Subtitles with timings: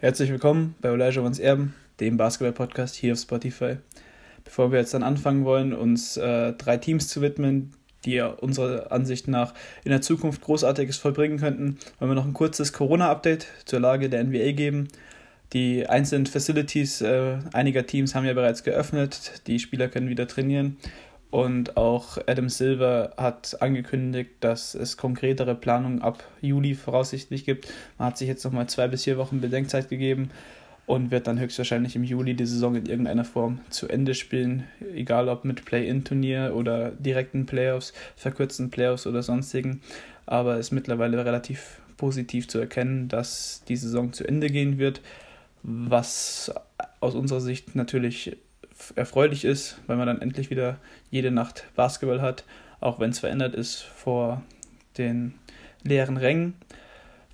[0.00, 3.78] Herzlich willkommen bei Elijah Wans Erben, dem Basketball-Podcast hier auf Spotify.
[4.44, 7.72] Bevor wir jetzt dann anfangen wollen, uns äh, drei Teams zu widmen,
[8.04, 12.72] die unserer Ansicht nach in der Zukunft Großartiges vollbringen könnten, wollen wir noch ein kurzes
[12.72, 14.86] Corona-Update zur Lage der NBA geben.
[15.52, 20.76] Die einzelnen Facilities äh, einiger Teams haben ja bereits geöffnet, die Spieler können wieder trainieren.
[21.30, 27.68] Und auch Adam Silver hat angekündigt, dass es konkretere Planungen ab Juli voraussichtlich gibt.
[27.98, 30.30] Man hat sich jetzt nochmal zwei bis vier Wochen Bedenkzeit gegeben
[30.86, 34.64] und wird dann höchstwahrscheinlich im Juli die Saison in irgendeiner Form zu Ende spielen.
[34.94, 39.82] Egal ob mit Play-In-Turnier oder direkten Playoffs, verkürzten Playoffs oder sonstigen.
[40.24, 45.02] Aber es ist mittlerweile relativ positiv zu erkennen, dass die Saison zu Ende gehen wird,
[45.62, 46.50] was
[47.00, 48.38] aus unserer Sicht natürlich
[48.96, 50.78] erfreulich ist, weil man dann endlich wieder
[51.10, 52.44] jede Nacht Basketball hat,
[52.80, 54.42] auch wenn es verändert ist vor
[54.96, 55.34] den
[55.82, 56.54] leeren Rängen.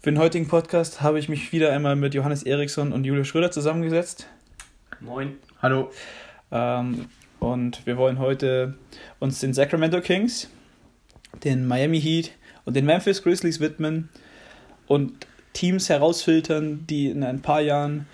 [0.00, 3.50] Für den heutigen Podcast habe ich mich wieder einmal mit Johannes Eriksson und Julius Schröder
[3.50, 4.26] zusammengesetzt.
[5.00, 5.36] Moin.
[5.62, 5.90] Hallo.
[6.52, 7.06] Ähm,
[7.40, 8.74] und wir wollen heute
[9.18, 10.50] uns den Sacramento Kings,
[11.42, 12.32] den Miami Heat
[12.64, 14.08] und den Memphis Grizzlies widmen
[14.86, 18.06] und Teams herausfiltern, die in ein paar Jahren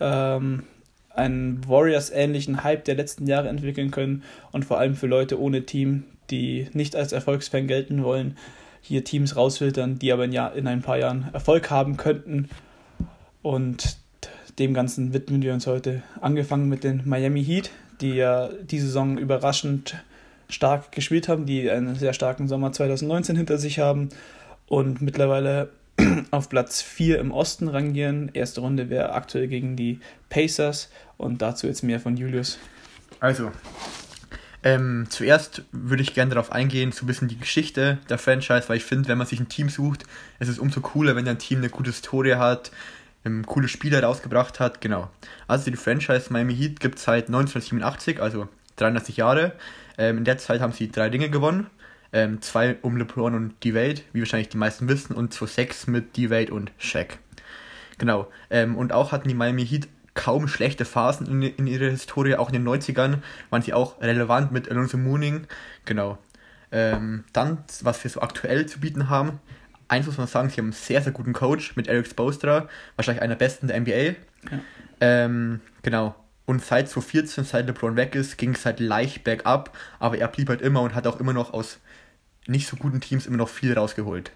[0.00, 0.64] ähm,
[1.14, 6.04] einen Warriors-ähnlichen Hype der letzten Jahre entwickeln können und vor allem für Leute ohne Team,
[6.30, 8.36] die nicht als Erfolgsfan gelten wollen,
[8.80, 12.48] hier Teams rausfiltern, die aber in, Jahr, in ein paar Jahren Erfolg haben könnten.
[13.42, 13.96] Und
[14.58, 16.02] dem Ganzen widmen wir uns heute.
[16.20, 17.70] Angefangen mit den Miami Heat,
[18.00, 19.96] die ja die Saison überraschend
[20.48, 24.10] stark gespielt haben, die einen sehr starken Sommer 2019 hinter sich haben
[24.66, 25.70] und mittlerweile
[26.30, 28.30] auf Platz 4 im Osten rangieren.
[28.32, 32.58] Erste Runde wäre aktuell gegen die Pacers und dazu jetzt mehr von Julius.
[33.20, 33.50] Also,
[34.64, 38.78] ähm, zuerst würde ich gerne darauf eingehen, so ein bisschen die Geschichte der Franchise, weil
[38.78, 40.04] ich finde, wenn man sich ein Team sucht,
[40.38, 42.70] es ist umso cooler, wenn ein Team eine gute Historie hat,
[43.26, 45.10] ähm, coole Spieler rausgebracht hat, genau.
[45.46, 49.52] Also die Franchise Miami Heat gibt es seit 1987, also 33 Jahre.
[49.98, 51.66] Ähm, in der Zeit haben sie drei Dinge gewonnen.
[52.14, 56.54] Ähm, zwei um LeBron und D-Wade, wie wahrscheinlich die meisten wissen, und 2-6 mit D-Wade
[56.54, 57.18] und Shaq.
[57.98, 58.28] Genau.
[58.50, 62.36] Ähm, und auch hatten die Miami Heat kaum schlechte Phasen in, in ihrer Historie.
[62.36, 63.18] Auch in den 90ern
[63.50, 65.48] waren sie auch relevant mit Alonso Mooning.
[65.86, 66.18] Genau.
[66.70, 69.40] Ähm, dann, was wir so aktuell zu bieten haben.
[69.88, 73.22] Eins muss man sagen, sie haben einen sehr, sehr guten Coach mit Eric Spoelstra, wahrscheinlich
[73.22, 73.92] einer der besten der NBA.
[73.92, 74.14] Ja.
[75.00, 76.14] Ähm, genau.
[76.46, 80.48] Und seit 2014, seit LeBron weg ist, ging es halt leicht bergab, aber er blieb
[80.48, 81.80] halt immer und hat auch immer noch aus
[82.46, 84.32] nicht so guten Teams immer noch viel rausgeholt.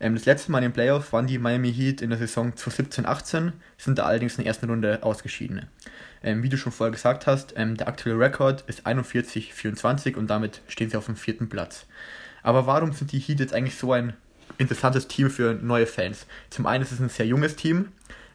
[0.00, 3.52] Ähm, das letzte Mal in den Playoffs waren die Miami Heat in der Saison 2017-18,
[3.78, 5.66] sind da allerdings in der ersten Runde ausgeschieden.
[6.22, 10.62] Ähm, wie du schon vorher gesagt hast, ähm, der aktuelle Rekord ist 41-24 und damit
[10.68, 11.86] stehen sie auf dem vierten Platz.
[12.42, 14.14] Aber warum sind die Heat jetzt eigentlich so ein
[14.58, 16.26] interessantes Team für neue Fans?
[16.50, 17.88] Zum einen ist es ein sehr junges Team,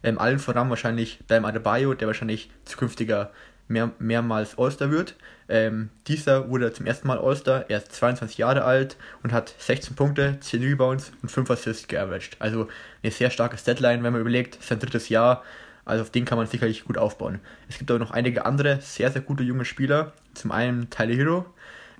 [0.03, 3.31] ähm, allen voran wahrscheinlich Bam Adebayo, der wahrscheinlich zukünftiger
[3.69, 5.15] mehr, mehrmals All-Star wird.
[5.47, 9.95] Ähm, dieser wurde zum ersten Mal All-Star, er ist 22 Jahre alt und hat 16
[9.95, 12.37] Punkte, 10 Rebounds und 5 Assists geaveraged.
[12.39, 12.67] Also
[13.01, 15.43] eine sehr starke Statline, wenn man überlegt, sein drittes Jahr,
[15.85, 17.39] also auf den kann man sicherlich gut aufbauen.
[17.67, 20.13] Es gibt aber noch einige andere sehr, sehr gute junge Spieler.
[20.33, 21.45] Zum einen Tyler Hero,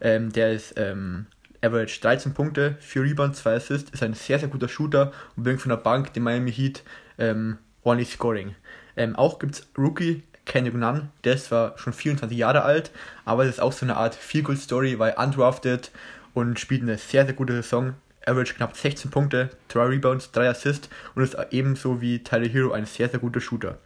[0.01, 1.25] ähm, der ist ähm,
[1.63, 5.61] average 13 Punkte, 4 Rebounds, 2 Assists, ist ein sehr, sehr guter Shooter und bringt
[5.61, 6.83] von der Bank den Miami Heat
[7.17, 8.55] ähm, ordentlich Scoring.
[8.95, 12.91] Ähm, auch gibt es Rookie Kendrick Nunn, der ist zwar schon 24 Jahre alt,
[13.25, 15.91] aber es ist auch so eine Art Feel-Good-Story, weil undrafted
[16.33, 17.95] und spielt eine sehr, sehr gute Saison.
[18.25, 22.85] Average knapp 16 Punkte, 3 Rebounds, 3 Assists und ist ebenso wie Tyler Hero ein
[22.85, 23.77] sehr, sehr guter Shooter.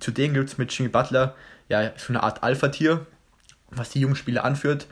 [0.00, 1.34] Zudem gibt es mit Jimmy Butler
[1.68, 3.06] ja so eine Art Alpha-Tier,
[3.70, 4.86] was die jungen Spieler anführt.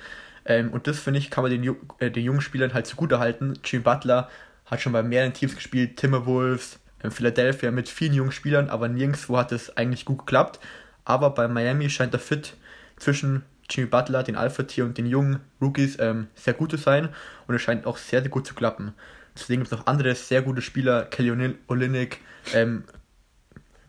[0.46, 3.58] Ähm, und das finde ich, kann man den, äh, den jungen Spielern halt zugute halten.
[3.64, 4.30] Jimmy Butler
[4.66, 9.36] hat schon bei mehreren Teams gespielt, Timberwolves, in Philadelphia mit vielen jungen Spielern, aber nirgendwo
[9.36, 10.58] hat es eigentlich gut geklappt
[11.04, 12.54] aber bei Miami scheint der Fit
[12.96, 17.08] zwischen Jimmy Butler, den Alpha-Tier und den jungen Rookies ähm, sehr gut zu sein.
[17.46, 18.92] Und es scheint auch sehr, sehr gut zu klappen.
[19.34, 22.18] Deswegen gibt es noch andere sehr gute Spieler, Kelly Olynyk
[22.52, 22.84] ähm,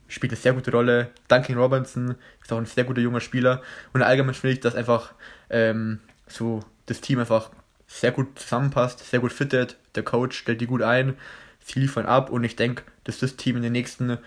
[0.08, 3.61] spielt eine sehr gute Rolle, Duncan Robinson ist auch ein sehr guter junger Spieler.
[3.94, 5.14] Und allgemein finde ich, dass einfach
[5.50, 7.52] ähm, so das Team einfach
[7.88, 11.16] sehr gut zusammenpasst, sehr gut fittet, der Coach stellt die gut ein,
[11.59, 12.29] sie liefern ab.
[12.29, 14.18] Und ich denke, dass das Team in den nächsten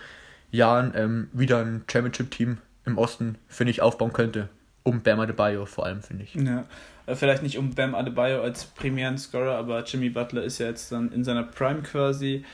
[0.51, 2.57] Jahren ähm, wieder ein Championship-Team
[2.89, 4.49] im Osten, finde ich, aufbauen könnte.
[4.83, 6.35] Um Bam Adebayo vor allem, finde ich.
[6.35, 6.65] Ja,
[7.05, 10.91] äh, vielleicht nicht um Bam Adebayo als primären Scorer, aber Jimmy Butler ist ja jetzt
[10.91, 12.45] dann in seiner Prime quasi.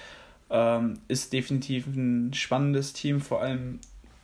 [0.49, 3.79] Ähm, ist definitiv ein spannendes Team, vor allem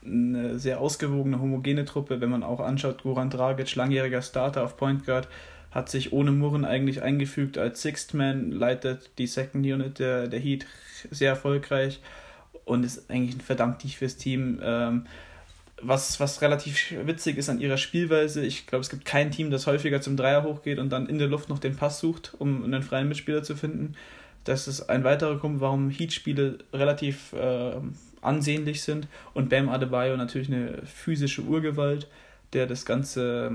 [0.06, 2.22] eine sehr ausgewogene, homogene Truppe.
[2.22, 5.28] Wenn man auch anschaut, Goran Dragic, langjähriger Starter auf Point Guard,
[5.72, 10.40] hat sich ohne Murren eigentlich eingefügt als Sixth Man, leitet die Second Unit der, der
[10.40, 10.66] Heat
[11.10, 12.02] sehr erfolgreich
[12.66, 14.60] und ist eigentlich ein verdammt tiefes Team.
[14.62, 15.06] Ähm,
[15.84, 19.68] was, was relativ witzig ist an ihrer Spielweise, ich glaube, es gibt kein Team, das
[19.68, 22.84] häufiger zum Dreier hochgeht und dann in der Luft noch den Pass sucht, um einen
[22.84, 23.96] freien Mitspieler zu finden.
[24.44, 27.74] Das ist ein weiterer Grund, warum Heat-Spiele relativ äh,
[28.22, 32.08] ansehnlich sind und Bam Adebayo natürlich eine physische Urgewalt,
[32.54, 33.54] der das Ganze,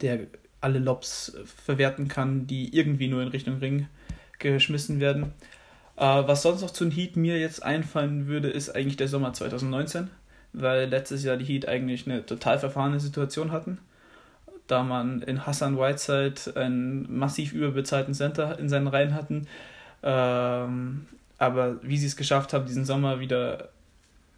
[0.00, 0.26] der
[0.60, 3.88] alle Lobs verwerten kann, die irgendwie nur in Richtung Ring
[4.38, 5.32] geschmissen werden.
[5.96, 9.32] Äh, was sonst noch zu den Heat mir jetzt einfallen würde, ist eigentlich der Sommer
[9.32, 10.10] 2019
[10.52, 13.78] weil letztes Jahr die Heat eigentlich eine total verfahrene Situation hatten,
[14.66, 19.46] da man in Hassan Whiteside einen massiv überbezahlten Center in seinen Reihen hatten.
[20.02, 21.06] Ähm,
[21.38, 23.70] aber wie sie es geschafft haben, diesen Sommer wieder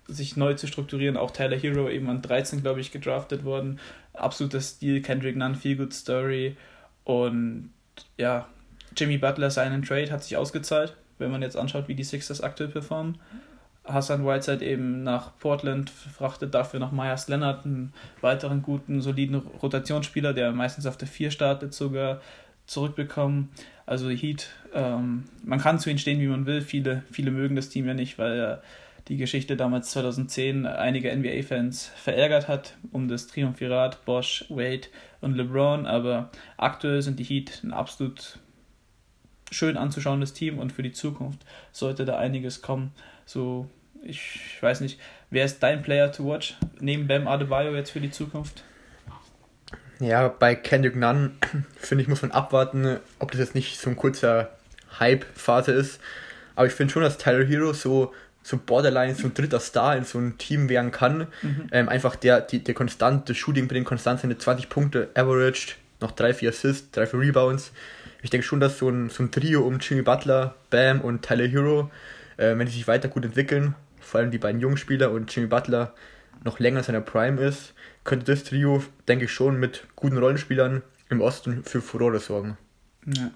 [0.08, 3.78] sich neu zu strukturieren, auch Tyler Hero eben an 13, glaube ich, gedraftet worden.
[4.12, 6.56] Absoluter Stil, Kendrick Nunn, Feel Good Story
[7.04, 7.70] und
[8.16, 8.46] ja,
[8.96, 12.68] Jimmy Butler seinen Trade hat sich ausgezahlt, wenn man jetzt anschaut, wie die Sixers aktuell
[12.68, 13.18] performen.
[13.84, 20.32] Hassan Whiteside eben nach Portland verfrachtet, dafür noch Myers Leonard, einen weiteren guten, soliden Rotationsspieler,
[20.32, 22.20] der meistens auf der 4 startet, sogar
[22.66, 23.50] zurückbekommen.
[23.86, 26.60] Also Heat, ähm, man kann zu ihnen stehen, wie man will.
[26.60, 28.56] Viele, viele mögen das Team ja nicht, weil äh,
[29.08, 34.88] die Geschichte damals 2010 einige NBA-Fans verärgert hat um das Triumphirat Bosch, Wade
[35.20, 35.86] und LeBron.
[35.86, 38.38] Aber aktuell sind die Heat ein absolut
[39.50, 42.92] schön anzuschauendes Team und für die Zukunft sollte da einiges kommen.
[43.26, 43.68] So,
[44.02, 44.98] ich weiß nicht,
[45.30, 48.64] wer ist dein Player to watch neben Bam Adebayo jetzt für die Zukunft?
[50.00, 51.32] Ja, bei Kendrick Nunn
[51.76, 54.50] finde ich, muss man abwarten, ob das jetzt nicht so ein kurzer
[54.98, 56.00] Hype-Phase ist.
[56.56, 60.04] Aber ich finde schon, dass Tyler Hero so, so borderline so ein dritter Star in
[60.04, 61.28] so einem Team werden kann.
[61.40, 61.68] Mhm.
[61.70, 66.34] Ähm, einfach der, die, der konstante Shooting bringt, konstant seine 20 Punkte averaged, noch 3,
[66.34, 67.72] 4 Assists, 3, 4 Rebounds.
[68.22, 71.46] Ich denke schon, dass so ein, so ein Trio um Jimmy Butler, Bam und Tyler
[71.46, 71.90] Hero
[72.36, 75.48] äh, wenn die sich weiter gut entwickeln, vor allem die beiden jungen Spieler und Jimmy
[75.48, 75.94] Butler
[76.44, 77.74] noch länger in seiner Prime ist,
[78.04, 82.58] könnte das Trio, denke ich schon, mit guten Rollenspielern im Osten für Furore sorgen.
[83.06, 83.30] Ja.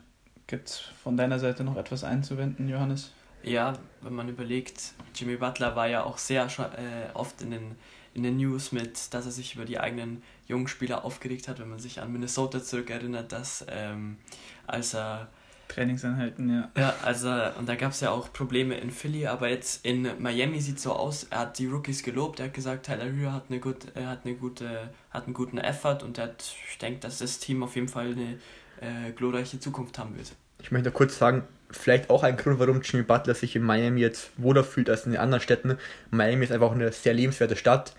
[0.47, 3.13] Gibt es von deiner Seite noch etwas einzuwenden, Johannes?
[3.43, 7.77] Ja, wenn man überlegt, Jimmy Butler war ja auch sehr äh, oft in den,
[8.15, 11.69] in den News mit, dass er sich über die eigenen jungen Spieler aufgeregt hat, wenn
[11.69, 14.19] man sich an Minnesota zurückerinnert, dass ähm,
[14.67, 15.29] als er
[15.69, 16.71] Trainingseinheiten, ja.
[16.77, 20.61] Ja, also, und da gab es ja auch Probleme in Philly, aber jetzt in Miami
[20.61, 23.45] sieht es so aus, er hat die Rookies gelobt, er hat gesagt, Tyler Hühr hat
[23.49, 27.01] eine, gut, äh, hat eine gute, hat einen guten Effort und er hat, ich denke,
[27.01, 28.39] dass das Team auf jeden Fall eine
[28.81, 30.33] äh, glorreiche Zukunft haben wird.
[30.63, 34.01] Ich möchte noch kurz sagen, vielleicht auch ein Grund, warum Jimmy Butler sich in Miami
[34.01, 35.77] jetzt wohler fühlt als in den anderen Städten.
[36.11, 37.95] Miami ist einfach eine sehr lebenswerte Stadt.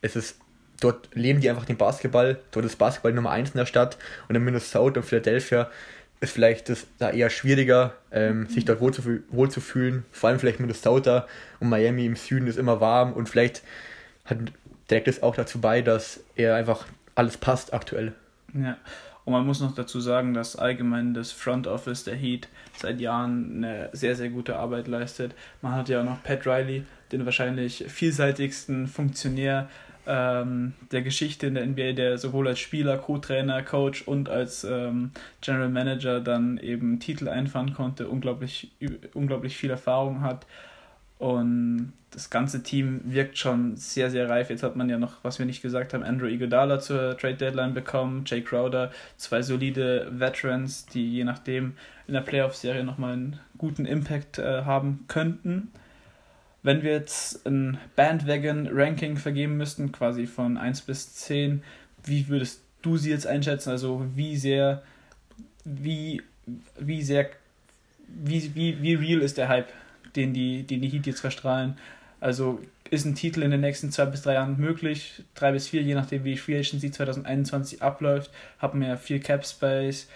[0.00, 0.36] Es ist
[0.80, 2.40] dort leben die einfach den Basketball.
[2.50, 3.96] Dort ist Basketball Nummer 1 in der Stadt.
[4.28, 5.70] Und in Minnesota und Philadelphia
[6.22, 10.04] ist vielleicht das da eher schwieriger, ähm, sich dort wohl zu, wohl zu fühlen.
[10.12, 11.26] Vor allem vielleicht Minnesota
[11.58, 13.62] und Miami im Süden ist immer warm und vielleicht
[14.24, 14.38] hat,
[14.86, 16.86] trägt es auch dazu bei, dass er einfach
[17.16, 18.12] alles passt aktuell.
[18.54, 18.76] Ja,
[19.24, 23.56] und man muss noch dazu sagen, dass allgemein das Front Office der Heat seit Jahren
[23.56, 25.34] eine sehr, sehr gute Arbeit leistet.
[25.60, 29.68] Man hat ja auch noch Pat Riley, den wahrscheinlich vielseitigsten Funktionär
[30.06, 35.12] ähm, der Geschichte in der NBA, der sowohl als Spieler, Co-Trainer, Coach und als ähm,
[35.40, 38.72] General Manager dann eben Titel einfahren konnte, unglaublich,
[39.14, 40.46] unglaublich viel Erfahrung hat.
[41.18, 44.50] Und das ganze Team wirkt schon sehr, sehr reif.
[44.50, 47.74] Jetzt hat man ja noch, was wir nicht gesagt haben, Andrew Iguodala zur Trade Deadline
[47.74, 51.74] bekommen, Jay Crowder, zwei solide Veterans, die je nachdem
[52.06, 55.70] in der Playoff-Serie nochmal einen guten Impact äh, haben könnten.
[56.62, 61.62] Wenn wir jetzt ein Bandwagon-Ranking vergeben müssten, quasi von 1 bis 10,
[62.04, 63.70] wie würdest du sie jetzt einschätzen?
[63.70, 64.82] Also wie sehr,
[65.64, 66.22] wie,
[66.78, 67.30] wie sehr,
[68.06, 69.72] wie, wie, wie real ist der Hype,
[70.14, 71.76] den die, den die Heat jetzt verstrahlen?
[72.20, 75.82] Also ist ein Titel in den nächsten zwei bis drei Jahren möglich, drei bis vier,
[75.82, 80.08] je nachdem wie Free Agency 2021 abläuft, haben wir viel Cap Space,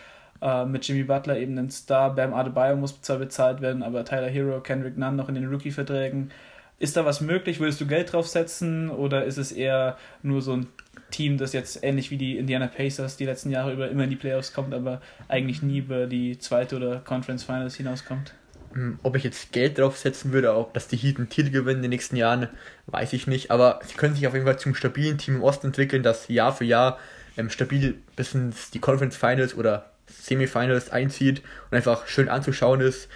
[0.42, 2.14] äh, mit Jimmy Butler eben ein Star.
[2.14, 6.30] Bam Adebayo muss zwar bezahlt werden, aber Tyler Hero, Kendrick Nunn noch in den Rookie-Verträgen.
[6.78, 7.58] Ist da was möglich?
[7.58, 10.66] Würdest du Geld draufsetzen oder ist es eher nur so ein
[11.10, 14.16] Team, das jetzt ähnlich wie die Indiana Pacers die letzten Jahre über immer in die
[14.16, 18.34] Playoffs kommt, aber eigentlich nie über die zweite oder Conference Finals hinauskommt?
[18.72, 21.82] Hm, ob ich jetzt Geld draufsetzen würde, auch dass die Heat einen Titel gewinnen in
[21.82, 22.48] den nächsten Jahren,
[22.86, 23.50] weiß ich nicht.
[23.50, 26.54] Aber sie können sich auf jeden Fall zum stabilen Team im Osten entwickeln, das Jahr
[26.54, 26.98] für Jahr
[27.38, 33.08] ähm, stabil bis in die Conference Finals oder Semifinals einzieht und einfach schön anzuschauen ist.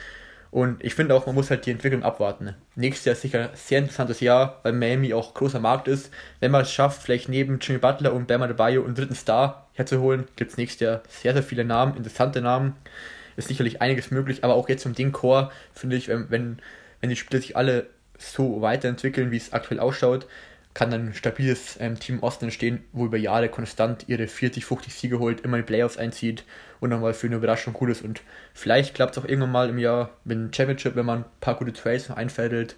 [0.51, 2.57] Und ich finde auch, man muss halt die Entwicklung abwarten.
[2.75, 6.11] Nächstes Jahr ist sicher ein sehr interessantes Jahr, weil Miami auch großer Markt ist.
[6.41, 10.27] Wenn man es schafft, vielleicht neben Jimmy Butler und Bama Bio einen dritten Star herzuholen,
[10.35, 12.75] gibt es nächstes Jahr sehr, sehr viele Namen, interessante Namen.
[13.37, 16.59] Ist sicherlich einiges möglich, aber auch jetzt um den Core, finde ich, wenn, wenn,
[17.01, 17.87] wenn die Spieler sich alle
[18.19, 20.27] so weiterentwickeln, wie es aktuell ausschaut,
[20.73, 25.19] kann ein stabiles ähm, Team Osten entstehen, wo über Jahre konstant ihre 40, 50 Siege
[25.19, 26.45] holt, immer in die Playoffs einzieht
[26.79, 28.03] und nochmal für eine Überraschung gut ist.
[28.03, 28.23] Und
[28.55, 31.57] vielleicht klappt es auch irgendwann mal im Jahr mit dem Championship, wenn man ein paar
[31.57, 32.77] gute Trades noch einfädelt,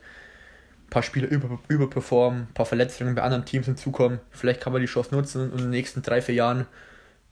[0.87, 4.21] ein paar Spieler über, überperformen, ein paar Verletzungen bei anderen Teams hinzukommen.
[4.31, 6.67] Vielleicht kann man die Chance nutzen und in den nächsten drei, vier Jahren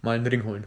[0.03, 0.65] mal einen Ring holen.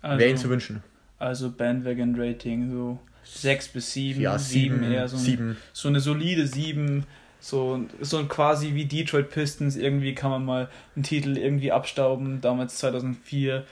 [0.00, 0.82] Also, Wäre ihnen zu wünschen.
[1.18, 6.46] Also Bandwagon-Rating so 6 bis 7, Ja, 7 sieben, eher so, ein, so eine solide
[6.46, 7.04] 7,
[7.44, 12.40] so, so ein quasi wie Detroit Pistons, irgendwie kann man mal einen Titel irgendwie abstauben,
[12.40, 13.64] damals 2004,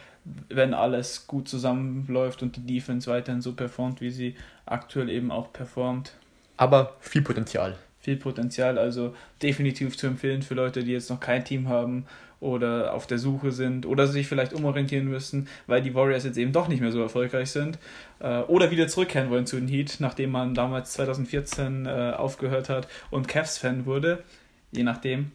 [0.50, 4.36] wenn alles gut zusammenläuft und die Defense weiterhin so performt, wie sie
[4.66, 6.12] aktuell eben auch performt.
[6.58, 7.78] Aber viel Potenzial.
[8.00, 12.04] Viel Potenzial, also definitiv zu empfehlen für Leute, die jetzt noch kein Team haben
[12.42, 16.52] oder auf der Suche sind oder sich vielleicht umorientieren müssen, weil die Warriors jetzt eben
[16.52, 17.78] doch nicht mehr so erfolgreich sind
[18.18, 22.88] äh, oder wieder zurückkehren wollen zu den Heat, nachdem man damals 2014 äh, aufgehört hat
[23.10, 24.24] und Cavs-Fan wurde,
[24.72, 25.30] je nachdem.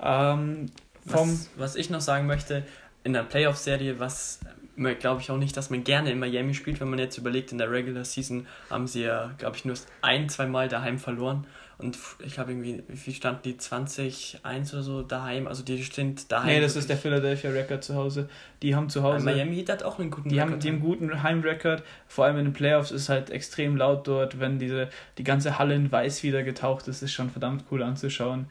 [0.00, 0.66] Ähm,
[1.04, 2.62] Was, was ich noch sagen möchte,
[3.02, 4.40] in der Playoff-Serie, was
[5.00, 7.58] glaube ich auch nicht, dass man gerne in Miami spielt, wenn man jetzt überlegt, in
[7.58, 11.46] der Regular Season haben sie ja, glaube ich, nur ein, zwei Mal daheim verloren.
[11.78, 13.56] Und ich glaube irgendwie, wie viel standen die?
[13.56, 15.46] 20, 1 oder so daheim?
[15.46, 16.46] Also die sind daheim.
[16.48, 18.28] nee, das ist der Philadelphia Record zu Hause.
[18.62, 19.24] Die haben zu Hause.
[19.24, 20.64] Miami Heat hat auch einen guten Die haben, Rekord.
[20.64, 24.40] die haben einen guten Heimrecord, vor allem in den Playoffs ist halt extrem laut dort,
[24.40, 28.46] wenn diese, die ganze Halle in Weiß wieder getaucht ist, ist schon verdammt cool anzuschauen.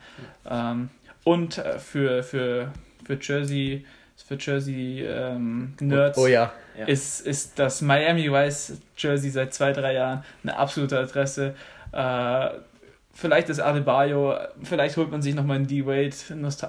[0.49, 0.89] Ähm,
[1.25, 2.71] und äh, für, für,
[3.03, 6.53] für Jersey, für Jersey ähm, Nerds Oh, oh ja.
[6.79, 6.85] Ja.
[6.85, 11.55] ist, ist das Miami Vice Jersey seit zwei, drei Jahren eine absolute Adresse.
[11.91, 12.49] Äh,
[13.17, 16.13] vielleicht ist Adebayo, vielleicht holt man sich nochmal einen D-Wade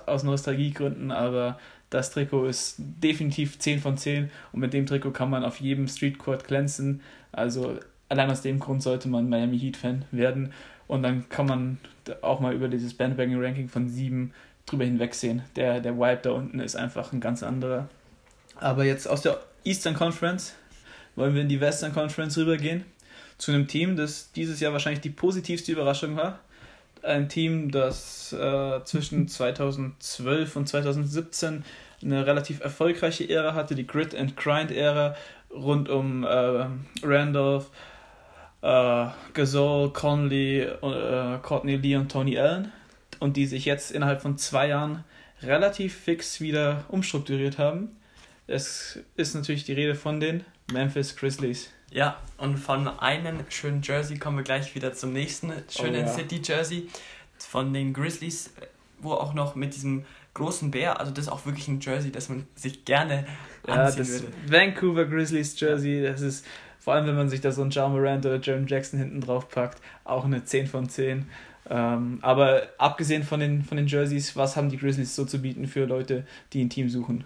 [0.07, 1.59] aus Nostalgiegründen, aber
[1.91, 5.87] das Trikot ist definitiv 10 von 10 und mit dem Trikot kann man auf jedem
[5.89, 7.03] Streetcourt glänzen.
[7.33, 7.79] Also
[8.09, 10.53] allein aus dem Grund sollte man Miami Heat Fan werden
[10.87, 11.79] und dann kann man
[12.23, 14.33] auch mal über dieses Bandwagon Ranking von 7
[14.65, 15.43] drüber hinwegsehen.
[15.55, 17.89] Der, der Vibe da unten ist einfach ein ganz anderer.
[18.57, 20.55] Aber jetzt aus der Eastern Conference
[21.15, 22.85] wollen wir in die Western Conference rübergehen.
[23.39, 26.41] Zu einem Team, das dieses Jahr wahrscheinlich die positivste Überraschung war.
[27.03, 31.65] Ein Team, das äh, zwischen 2012 und 2017
[32.03, 35.17] eine relativ erfolgreiche Ära hatte, die Grit and Grind Ära
[35.51, 36.67] rund um äh,
[37.03, 37.71] Randolph,
[38.63, 42.73] äh, Gasol, Conley, äh, Courtney Lee und Tony Allen
[43.21, 45.05] und die sich jetzt innerhalb von zwei Jahren
[45.43, 47.97] relativ fix wieder umstrukturiert haben.
[48.47, 51.71] Es ist natürlich die Rede von den Memphis Grizzlies.
[51.91, 56.09] Ja, und von einem schönen Jersey kommen wir gleich wieder zum nächsten schönen Oh ja.
[56.09, 56.89] City Jersey
[57.39, 58.53] von den Grizzlies,
[59.01, 60.05] wo auch noch mit diesem
[60.35, 63.27] großen Bär, also das ist auch wirklich ein Jersey, das man sich gerne
[63.67, 64.33] Ja, anziehen das würde.
[64.47, 66.45] Vancouver Grizzlies Jersey, das ist
[66.79, 69.49] vor allem, wenn man sich da so einen Ja Morant oder Jeremy Jackson hinten drauf
[69.49, 71.29] packt, auch eine 10 von 10.
[71.71, 75.67] Ähm, aber abgesehen von den, von den Jerseys, was haben die Grizzlies so zu bieten
[75.67, 77.25] für Leute, die ein Team suchen?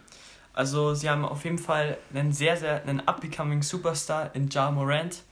[0.54, 5.23] Also sie haben auf jeden Fall einen sehr, sehr, einen upcoming Superstar in Ja Morant.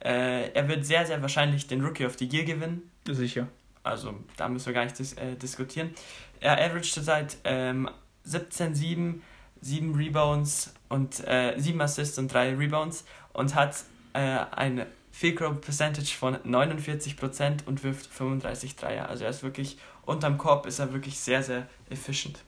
[0.00, 2.90] Äh, er wird sehr, sehr wahrscheinlich den Rookie of the Year gewinnen.
[3.06, 3.48] Sicher.
[3.82, 5.94] Also da müssen wir gar nicht dis äh, diskutieren.
[6.40, 7.88] Er averaged zurzeit ähm,
[8.24, 9.22] 17, 7,
[9.62, 13.76] 7 Rebounds und äh, 7 Assists und 3 Rebounds und hat
[14.12, 19.08] äh, eine Field Goal Percentage von 49% und wirft 35 Dreier.
[19.08, 22.42] Also er ist wirklich unterm Korb ist er wirklich sehr, sehr efficient.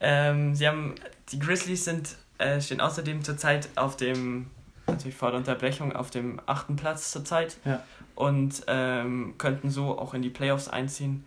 [0.00, 0.94] Ähm, sie haben,
[1.30, 4.50] die Grizzlies sind, äh, stehen außerdem zurzeit auf dem,
[4.86, 7.82] natürlich vor der Unterbrechung, auf dem achten Platz zurzeit Ja.
[8.14, 11.24] und ähm, könnten so auch in die Playoffs einziehen.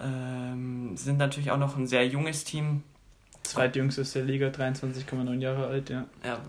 [0.00, 2.82] Ähm, sind natürlich auch noch ein sehr junges Team.
[3.42, 6.04] Zweitjüngstes der Liga, 23,9 Jahre alt, ja.
[6.24, 6.40] Ja,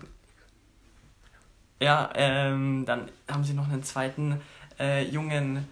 [1.80, 4.40] ja ähm, dann haben sie noch einen zweiten
[4.78, 5.66] äh, jungen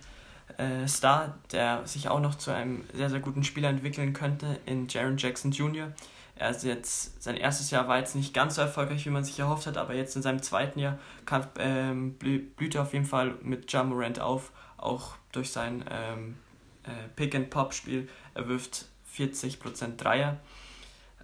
[0.58, 4.88] äh, Star, der sich auch noch zu einem sehr, sehr guten Spieler entwickeln könnte, in
[4.88, 5.92] Jaron Jackson Jr.
[6.36, 9.38] Er ist jetzt, sein erstes Jahr war jetzt nicht ganz so erfolgreich, wie man sich
[9.38, 13.04] erhofft hat, aber jetzt in seinem zweiten Jahr kann, ähm, blü- blüht er auf jeden
[13.04, 16.36] Fall mit Ja Morant auf, auch durch sein ähm,
[16.82, 18.08] äh, Pick-and-Pop-Spiel.
[18.34, 20.38] Er wirft 40% Dreier.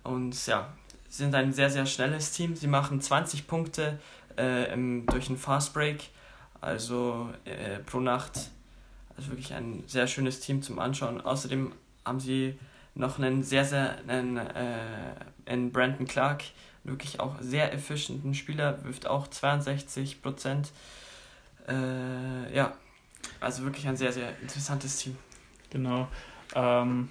[0.05, 0.73] Und ja,
[1.09, 2.55] sie sind ein sehr, sehr schnelles Team.
[2.55, 3.99] Sie machen 20 Punkte
[4.39, 6.09] äh, im, durch einen Fast Break,
[6.61, 8.51] also äh, pro Nacht.
[9.21, 11.21] Also wirklich ein sehr schönes Team zum Anschauen.
[11.21, 11.73] Außerdem
[12.07, 12.59] haben sie
[12.95, 14.79] noch einen sehr, sehr einen, äh,
[15.45, 16.43] einen Brandon Clark,
[16.85, 20.73] wirklich auch sehr effizienten Spieler, wirft auch 62 Prozent.
[21.69, 22.73] Äh, ja,
[23.41, 25.19] also wirklich ein sehr, sehr interessantes Team.
[25.69, 26.09] Genau.
[26.55, 27.11] Ähm,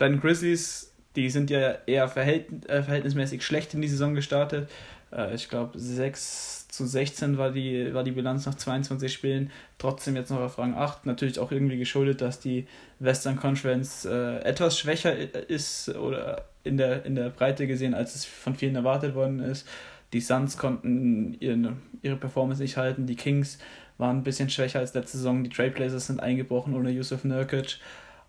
[0.00, 4.70] den Grizzlies, die sind ja eher verhält, äh, verhältnismäßig schlecht in die Saison gestartet.
[5.12, 9.50] Äh, ich glaube, 6 zu 16 war die, war die Bilanz nach 22 Spielen.
[9.78, 11.06] Trotzdem jetzt noch auf Rang 8.
[11.06, 12.66] Natürlich auch irgendwie geschuldet, dass die
[12.98, 15.14] Western Conference äh, etwas schwächer
[15.48, 19.66] ist oder in der, in der Breite gesehen, als es von vielen erwartet worden ist.
[20.12, 23.06] Die Suns konnten ihre, ihre Performance nicht halten.
[23.06, 23.58] Die Kings
[23.98, 25.44] waren ein bisschen schwächer als letzte Saison.
[25.44, 27.78] Die Trailblazers sind eingebrochen ohne Yusuf Nurkic.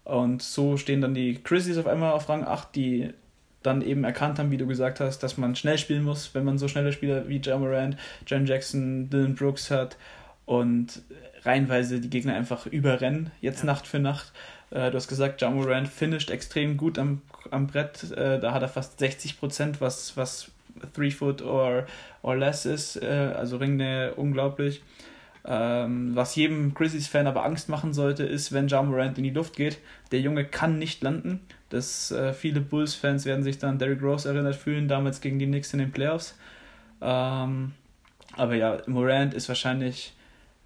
[0.04, 3.14] Und so stehen dann die Grizzlies auf einmal auf Rang 8, die
[3.64, 6.58] dann eben erkannt haben, wie du gesagt hast, dass man schnell spielen muss, wenn man
[6.58, 9.98] so schnelle Spieler wie John Morant, John Jackson, Dylan Brooks hat
[10.46, 11.02] und
[11.44, 13.66] reihenweise die Gegner einfach überrennen, jetzt ja.
[13.66, 14.32] Nacht für Nacht.
[14.72, 18.62] Äh, du hast gesagt, John Morant finisht extrem gut am, am Brett, äh, da hat
[18.62, 20.52] er fast 60 Prozent, was, was
[20.94, 21.86] Three Foot or,
[22.22, 24.82] or less ist, äh, also Ringnähe unglaublich.
[25.46, 29.56] Ähm, was jedem Grizzlies-Fan aber Angst machen sollte, ist, wenn Ja Morant in die Luft
[29.56, 29.80] geht.
[30.12, 31.40] Der Junge kann nicht landen.
[31.70, 35.74] Das, äh, viele Bulls-Fans werden sich dann Derrick Rose erinnert fühlen, damals gegen die Knicks
[35.74, 36.38] in den Playoffs.
[37.02, 37.74] Ähm,
[38.36, 40.14] aber ja, Morant ist wahrscheinlich,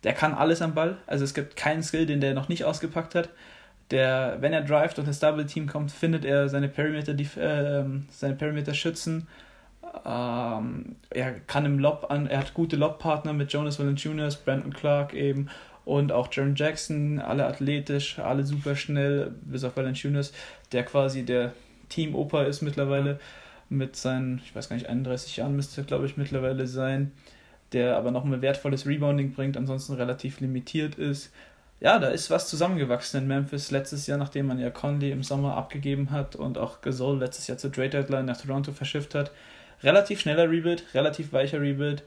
[0.04, 0.98] der kann alles am Ball.
[1.08, 3.30] Also es gibt keinen Skill, den der noch nicht ausgepackt hat.
[3.92, 8.36] Der, wenn er drivet und ins Double Team kommt, findet er seine Perimeter, äh, seine
[8.36, 9.28] Perimeter schützen
[10.06, 15.14] ähm, er kann im Lob an, er hat gute Lob-Partner mit Jonas Valanciunas, Brandon Clark
[15.14, 15.50] eben
[15.86, 20.34] und auch Jaron Jackson, alle athletisch, alle super schnell, bis auf Valanciunas,
[20.72, 21.54] der quasi der
[21.90, 23.20] Team-Opa ist mittlerweile
[23.70, 27.12] mit seinen, ich weiß gar nicht, 31 Jahren müsste glaube ich mittlerweile sein,
[27.72, 31.32] der aber noch ein wertvolles Rebounding bringt, ansonsten relativ limitiert ist.
[31.80, 35.58] Ja, da ist was zusammengewachsen in Memphis letztes Jahr, nachdem man ja Conley im Sommer
[35.58, 39.32] abgegeben hat und auch Gasol letztes Jahr zur Trade Deadline nach Toronto verschifft hat
[39.84, 42.04] relativ schneller Rebuild, relativ weicher Rebuild.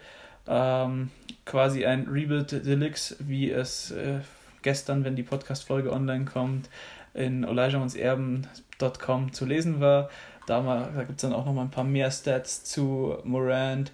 [0.49, 1.11] Ähm,
[1.45, 4.21] quasi ein Rebuild Deluxe, wie es äh,
[4.63, 6.69] gestern, wenn die Podcast-Folge online kommt,
[7.15, 10.11] in elijahonserben.com zu lesen war.
[10.47, 10.61] Da,
[10.95, 13.93] da gibt es dann auch noch mal ein paar mehr Stats zu Morant.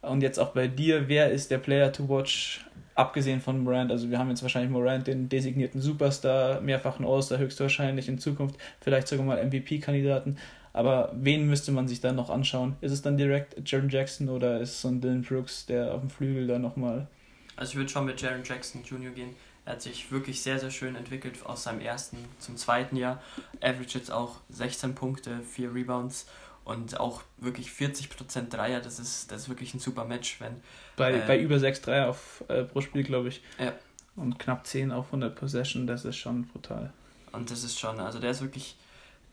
[0.00, 2.64] Und jetzt auch bei dir, wer ist der Player to watch,
[2.96, 3.92] abgesehen von Morant?
[3.92, 9.06] Also wir haben jetzt wahrscheinlich Morant, den designierten Superstar, mehrfachen All-Star höchstwahrscheinlich in Zukunft, vielleicht
[9.06, 10.38] sogar mal MVP-Kandidaten.
[10.72, 12.76] Aber wen müsste man sich dann noch anschauen?
[12.80, 16.00] Ist es dann direkt Jaron Jackson oder ist es so ein Dylan Brooks, der auf
[16.00, 17.08] dem Flügel dann nochmal.
[17.56, 19.10] Also ich würde schon mit Jaron Jackson Jr.
[19.12, 19.34] gehen.
[19.64, 23.22] Er hat sich wirklich sehr, sehr schön entwickelt aus seinem ersten zum zweiten Jahr.
[23.60, 26.26] Average jetzt auch 16 Punkte, 4 Rebounds
[26.64, 28.80] und auch wirklich 40% Dreier.
[28.80, 30.40] Das ist, das ist wirklich ein super Match.
[30.40, 30.56] Wenn,
[30.96, 33.42] bei, äh, bei über 6 Dreier auf, äh, pro Spiel, glaube ich.
[33.58, 33.72] Ja.
[34.16, 36.92] Und knapp 10 auf 100 Possession, das ist schon brutal.
[37.32, 38.76] Und das ist schon, also der ist wirklich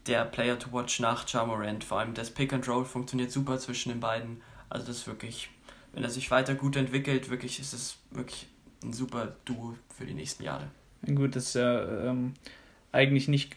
[0.08, 1.84] der Player to watch nach Jamorant.
[1.84, 4.42] Vor allem das Pick and Roll funktioniert super zwischen den beiden.
[4.70, 5.50] Also das ist wirklich,
[5.94, 8.48] wenn er sich weiter gut entwickelt, wirklich ist es wirklich
[8.84, 10.68] ein super Duo für die nächsten Jahre.
[11.06, 12.34] Gut, das ist ja ähm,
[12.92, 13.56] eigentlich nicht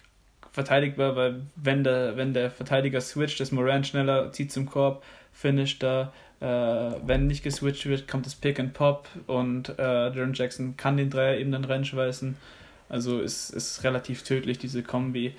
[0.52, 5.02] verteidigbar, weil wenn der, wenn der Verteidiger switcht, ist Morant schneller, zieht zum Korb,
[5.32, 6.12] finisht da.
[6.40, 6.46] Äh,
[7.06, 11.08] wenn nicht geswitcht wird, kommt das Pick and Pop und äh, Jaron Jackson kann den
[11.08, 12.36] Dreier eben dann reinschweißen.
[12.88, 15.34] Also ist, ist relativ tödlich, diese Kombi.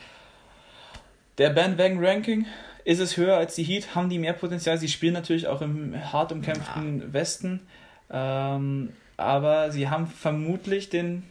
[1.37, 2.45] Der Bandwagon-Ranking
[2.85, 4.77] ist es höher als die Heat, haben die mehr Potenzial.
[4.77, 7.13] Sie spielen natürlich auch im hart umkämpften ja.
[7.13, 7.61] Westen,
[8.09, 11.23] ähm, aber sie haben vermutlich den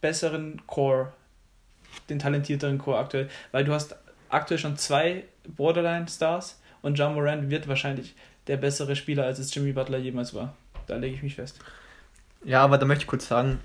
[0.00, 1.12] besseren Core,
[2.08, 3.96] den talentierteren Core aktuell, weil du hast
[4.28, 8.14] aktuell schon zwei Borderline-Stars und John Moran wird wahrscheinlich
[8.46, 10.54] der bessere Spieler, als es Jimmy Butler jemals war.
[10.86, 11.58] Da lege ich mich fest.
[12.44, 13.60] Ja, aber da möchte ich kurz sagen,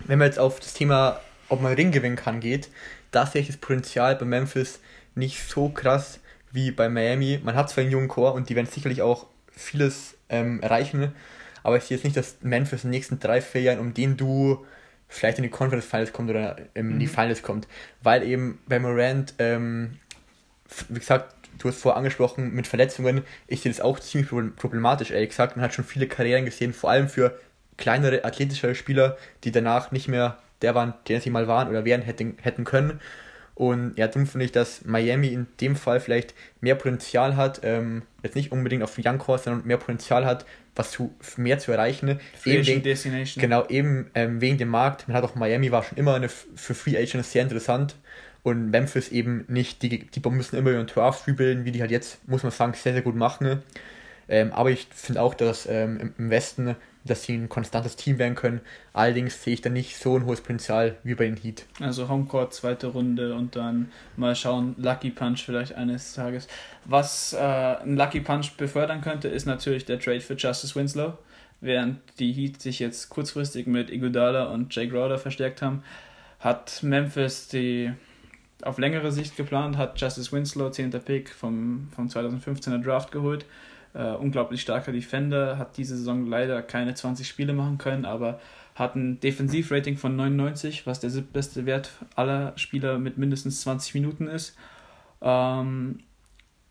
[0.00, 1.20] wenn man jetzt auf das Thema,
[1.52, 2.70] ob man Ring gewinnen kann, geht,
[3.10, 4.80] da sehe ich das Potenzial bei Memphis
[5.14, 6.18] nicht so krass
[6.50, 7.40] wie bei Miami.
[7.44, 11.12] Man hat zwar einen jungen Chor und die werden sicherlich auch vieles ähm, erreichen,
[11.62, 14.16] aber ich sehe jetzt nicht, dass Memphis in den nächsten drei, vier Jahren, um den
[14.16, 14.64] du
[15.08, 17.10] vielleicht in die Conference Finals kommt oder in die mhm.
[17.10, 17.68] Finals kommt,
[18.02, 19.98] weil eben bei Morant, ähm,
[20.88, 25.28] wie gesagt, du hast vorher angesprochen, mit Verletzungen, ich sehe das auch ziemlich problematisch, ehrlich
[25.28, 25.56] gesagt.
[25.56, 27.38] Man hat schon viele Karrieren gesehen, vor allem für
[27.76, 32.02] kleinere, athletischere Spieler, die danach nicht mehr der waren, der sie mal waren oder wären
[32.02, 33.00] hätten, hätten können.
[33.54, 38.02] Und ja, darum finde ich, dass Miami in dem Fall vielleicht mehr Potenzial hat, ähm,
[38.22, 42.18] jetzt nicht unbedingt auf Young Core, sondern mehr Potenzial hat, was zu mehr zu erreichen.
[42.34, 42.82] Free eben wegen,
[43.42, 45.06] Genau, eben ähm, wegen dem Markt.
[45.06, 47.96] Man hat auch Miami war schon immer eine, für Free Agents sehr interessant
[48.42, 49.82] und Memphis eben nicht.
[49.82, 52.94] Die, die müssen immer ihren Draft rebuilden, wie die halt jetzt, muss man sagen, sehr,
[52.94, 53.62] sehr gut machen.
[54.28, 58.34] Ähm, aber ich finde auch, dass ähm, im Westen dass sie ein konstantes Team werden
[58.34, 58.60] können.
[58.92, 61.66] Allerdings sehe ich da nicht so ein hohes Potenzial wie bei den Heat.
[61.80, 66.46] Also Homecourt zweite Runde und dann mal schauen, Lucky Punch vielleicht eines Tages.
[66.84, 71.14] Was äh, ein Lucky Punch befördern könnte, ist natürlich der Trade für Justice Winslow.
[71.60, 75.82] Während die Heat sich jetzt kurzfristig mit Iguodala und Jake Rowder verstärkt haben,
[76.40, 77.92] hat Memphis die
[78.62, 80.90] auf längere Sicht geplant, hat Justice Winslow, 10.
[80.90, 83.44] Pick vom, vom 2015er Draft geholt
[83.94, 88.40] Äh, unglaublich starker Defender, hat diese Saison leider keine 20 Spiele machen können, aber
[88.74, 94.28] hat ein Defensivrating von 99, was der siebtbeste Wert aller Spieler mit mindestens 20 Minuten
[94.28, 94.56] ist.
[95.20, 95.98] Ähm,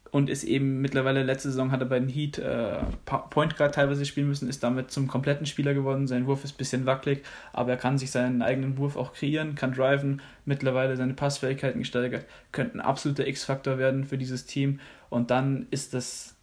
[0.09, 4.05] und ist eben mittlerweile letzte Saison hat er bei den Heat äh, Point Guard teilweise
[4.05, 6.05] spielen müssen, ist damit zum kompletten Spieler geworden.
[6.07, 9.55] Sein Wurf ist ein bisschen wackelig, aber er kann sich seinen eigenen Wurf auch kreieren,
[9.55, 14.81] kann driven, mittlerweile seine Passfähigkeiten gesteigert, könnte ein absoluter X-Faktor werden für dieses Team.
[15.09, 16.35] Und dann ist das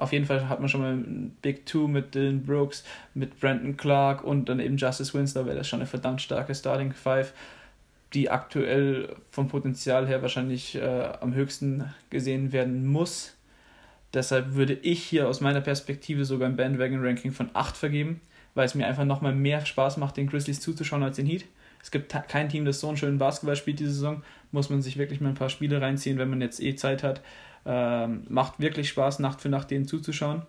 [0.00, 0.96] auf jeden Fall hat man schon mal
[1.42, 2.84] Big Two mit Dylan Brooks,
[3.14, 6.92] mit Brandon Clark und dann eben Justice Winslow, wäre das schon eine verdammt starke Starting
[6.92, 7.32] Five
[8.12, 13.36] die aktuell vom Potenzial her wahrscheinlich äh, am höchsten gesehen werden muss.
[14.12, 18.20] Deshalb würde ich hier aus meiner Perspektive sogar ein Bandwagon-Ranking von 8 vergeben,
[18.54, 21.44] weil es mir einfach nochmal mehr Spaß macht, den Grizzlies zuzuschauen als den Heat.
[21.82, 24.22] Es gibt kein Team, das so einen schönen Basketball spielt diese Saison.
[24.52, 27.22] Muss man sich wirklich mal ein paar Spiele reinziehen, wenn man jetzt eh Zeit hat.
[27.64, 30.42] Ähm, macht wirklich Spaß, Nacht für Nacht denen zuzuschauen.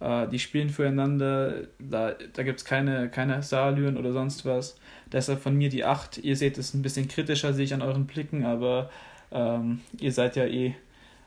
[0.00, 4.78] Äh, die spielen füreinander, da, da gibt es keine, keine Saalüren oder sonst was.
[5.12, 6.18] Deshalb von mir die 8.
[6.18, 8.90] Ihr seht es ein bisschen kritischer, sehe ich an euren Blicken, aber
[9.32, 10.74] ähm, ihr seid ja eh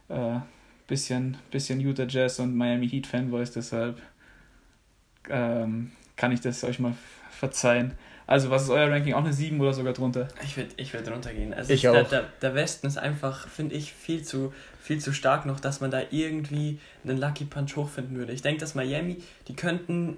[0.09, 0.39] äh,
[0.87, 4.01] bisschen, bisschen Utah Jazz und Miami Heat Fanboys, deshalb
[5.29, 6.95] ähm, kann ich das euch mal
[7.29, 7.93] verzeihen.
[8.29, 9.15] Also, was ist euer Ranking?
[9.15, 10.27] Auch eine 7 oder sogar drunter?
[10.43, 11.51] Ich würde ich würd runtergehen.
[11.51, 12.07] Also ich auch.
[12.07, 15.89] Der, der, Westen ist einfach, finde ich, viel zu, viel zu stark noch, dass man
[15.89, 18.31] da irgendwie einen Lucky Punch hochfinden würde.
[18.31, 20.17] Ich denke, dass Miami, die könnten,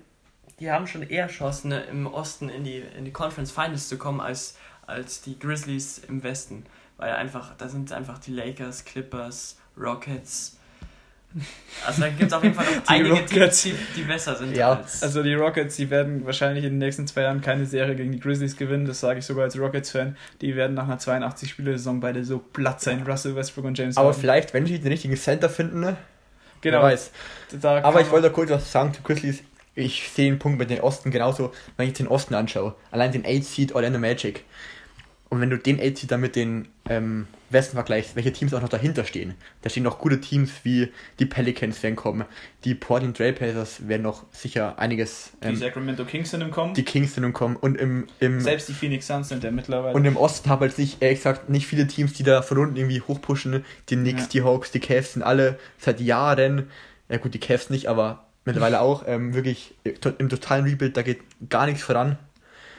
[0.60, 3.98] die haben schon eher Chancen, ne, im Osten in die, in die Conference Finals zu
[3.98, 6.66] kommen, als, als die Grizzlies im Westen.
[6.98, 10.60] Weil einfach, da sind einfach die Lakers, Clippers, Rockets,
[11.86, 14.56] also da gibt es auf jeden Fall noch einige Rockets, Teams, die, die besser sind.
[14.56, 17.96] Ja, als also die Rockets, die werden wahrscheinlich in den nächsten zwei Jahren keine Serie
[17.96, 18.86] gegen die Grizzlies gewinnen.
[18.86, 20.18] Das sage ich sogar als Rockets-Fan.
[20.42, 24.22] Die werden nach einer 82-Spiele-Saison beide so platt sein, Russell Westbrook und James Aber Harden.
[24.22, 25.98] vielleicht, wenn sie den richtigen Center finden, ne?
[26.62, 26.78] Genau.
[26.78, 27.12] Wer weiß.
[27.64, 29.44] Aber ich wollte kurz was sagen zu Grizzlies.
[29.74, 32.76] Ich sehe den Punkt mit den Osten genauso, wenn ich den Osten anschaue.
[32.92, 34.44] Allein den 8-Seed Orlando Magic.
[35.30, 38.70] Und wenn du den 8-Seed dann mit den ähm, Westen vergleichst, welche Teams auch noch
[38.70, 39.36] dahinter stehen.
[39.62, 42.26] Da stehen noch gute Teams wie die Pelicans werden kommen,
[42.64, 45.32] die Portland Trailblazers werden noch sicher einiges.
[45.42, 46.74] Ähm, die Sacramento Kings sind im Kommen.
[46.74, 49.96] Die Kings sind im Kommen und im, im selbst die Phoenix Suns sind ja mittlerweile.
[49.96, 52.76] Und im Osten habe halt nicht ehrlich gesagt nicht viele Teams, die da von unten
[52.76, 53.66] irgendwie hochpushen.
[53.90, 54.28] Die Knicks, ja.
[54.34, 56.68] die Hawks, die Cavs sind alle seit Jahren.
[57.10, 60.96] Ja gut, die Cavs nicht, aber mittlerweile auch ähm, wirklich im totalen Rebuild.
[60.96, 62.18] Da geht gar nichts voran.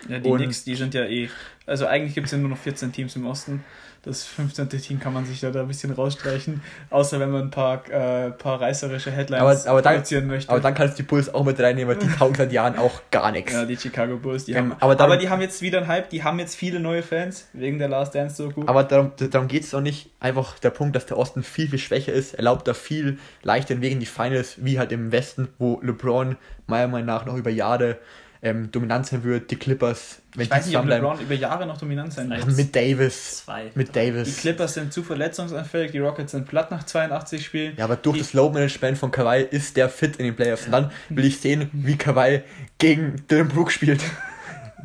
[0.09, 1.29] Ja, die und Knicks, die sind ja eh.
[1.67, 3.65] Also eigentlich gibt es ja nur noch 14 Teams im Osten
[4.03, 4.69] das 15.
[4.69, 6.61] Team kann man sich da, da ein bisschen rausstreichen,
[6.91, 10.51] außer wenn man ein paar, äh, paar reißerische Headlines aber, aber produzieren dann, möchte.
[10.51, 13.31] Aber dann kannst du die Bulls auch mit reinnehmen, die taugen seit Jahren auch gar
[13.33, 13.53] nichts.
[13.53, 15.87] Ja, die Chicago Bulls, die ähm, haben, aber, dann, aber die haben jetzt wieder einen
[15.87, 18.69] Hype, die haben jetzt viele neue Fans, wegen der Last Dance so gut.
[18.69, 20.11] Aber darum, darum geht es doch nicht.
[20.19, 24.01] Einfach der Punkt, dass der Osten viel, viel schwächer ist, erlaubt da viel leichter Wegen
[24.01, 26.37] die Finals, wie halt im Westen, wo LeBron
[26.67, 27.99] meiner Meinung nach noch über Jahre
[28.45, 31.79] ähm, dominant sein wird, die Clippers, wenn ich weiß nicht, ob LeBron über Jahre noch
[31.79, 32.45] dominant sein wird.
[32.57, 33.45] Mit Davis.
[33.45, 33.71] Zwei.
[33.77, 34.35] Mit Davis.
[34.35, 37.75] Die Clippers sind zu verletzungsanfällig, die Rockets sind platt nach 82 Spielen.
[37.77, 40.67] Ja, aber durch die das Low-Management von Kawhi ist der fit in den Playoffs.
[40.67, 42.43] Und dann will ich sehen, wie Kawhi
[42.79, 44.03] gegen Dylan Brooks spielt.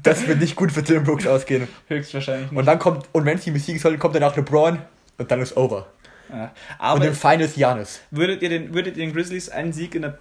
[0.04, 1.68] Das wird nicht gut für Dylan Brooks ausgehen.
[1.88, 2.58] Höchstwahrscheinlich nicht.
[2.58, 4.80] Und dann kommt, und wenn sie besiegen sollen, kommt danach LeBron
[5.18, 5.88] und dann ist over.
[6.30, 8.00] Ja, aber und im Finals Janis.
[8.12, 10.20] Würdet ihr den, würdet ihr den Grizzlies einen Sieg in der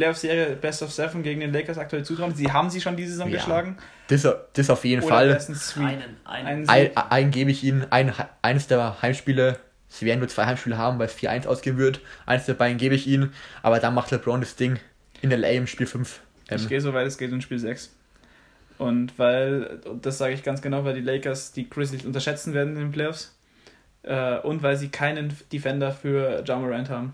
[0.00, 2.34] Playoff-Serie Best of Seven gegen den Lakers aktuell zutrauen.
[2.34, 3.36] Sie haben sie schon diese Saison ja.
[3.36, 3.76] geschlagen.
[4.08, 5.38] Das, das auf jeden Oder Fall.
[5.76, 6.68] Einen, einen.
[6.68, 7.84] Einen, einen gebe ich Ihnen.
[7.90, 9.58] Ein, eines der Heimspiele,
[9.88, 12.00] sie werden nur zwei Heimspiele haben, weil es 4-1 ausgehen wird.
[12.24, 13.34] Eines der beiden gebe ich Ihnen.
[13.62, 14.78] Aber dann macht LeBron das Ding
[15.20, 16.20] in LA im Spiel 5.
[16.48, 16.56] Ähm.
[16.56, 17.94] Ich gehe so weit es geht in Spiel 6.
[18.78, 22.74] Und weil, und das sage ich ganz genau, weil die Lakers die Grizzlies unterschätzen werden
[22.76, 23.36] in den Playoffs.
[24.02, 27.12] Äh, und weil sie keinen Defender für Ja Morant haben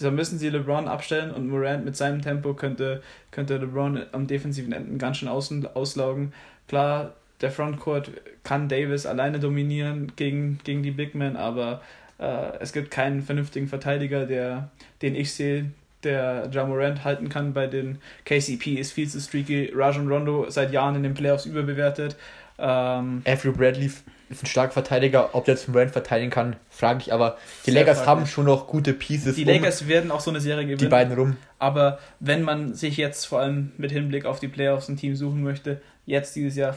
[0.00, 4.72] da müssen sie LeBron abstellen und Morant mit seinem Tempo könnte, könnte LeBron am defensiven
[4.72, 6.32] Enden ganz schön außen, auslaugen.
[6.68, 8.10] Klar, der Frontcourt
[8.42, 11.80] kann Davis alleine dominieren gegen, gegen die Big Men, aber
[12.18, 14.70] äh, es gibt keinen vernünftigen Verteidiger, der,
[15.02, 15.70] den ich sehe,
[16.02, 19.72] der Ja Morant halten kann bei den KCP ist viel zu streaky.
[19.74, 22.16] Rajon Rondo seit Jahren in den Playoffs überbewertet.
[22.58, 23.90] Ähm, Avery Bradley
[24.34, 25.34] ist ein starker Verteidiger.
[25.34, 27.12] Ob der jetzt Morant verteidigen kann, frage ich.
[27.12, 28.08] Aber die Lakers fraglich.
[28.08, 29.36] haben schon noch gute Pieces.
[29.36, 30.78] Die Lakers um werden auch so eine Serie gewinnen.
[30.78, 31.36] Die beiden rum.
[31.58, 35.42] Aber wenn man sich jetzt vor allem mit Hinblick auf die Playoffs ein Team suchen
[35.42, 36.76] möchte, jetzt dieses Jahr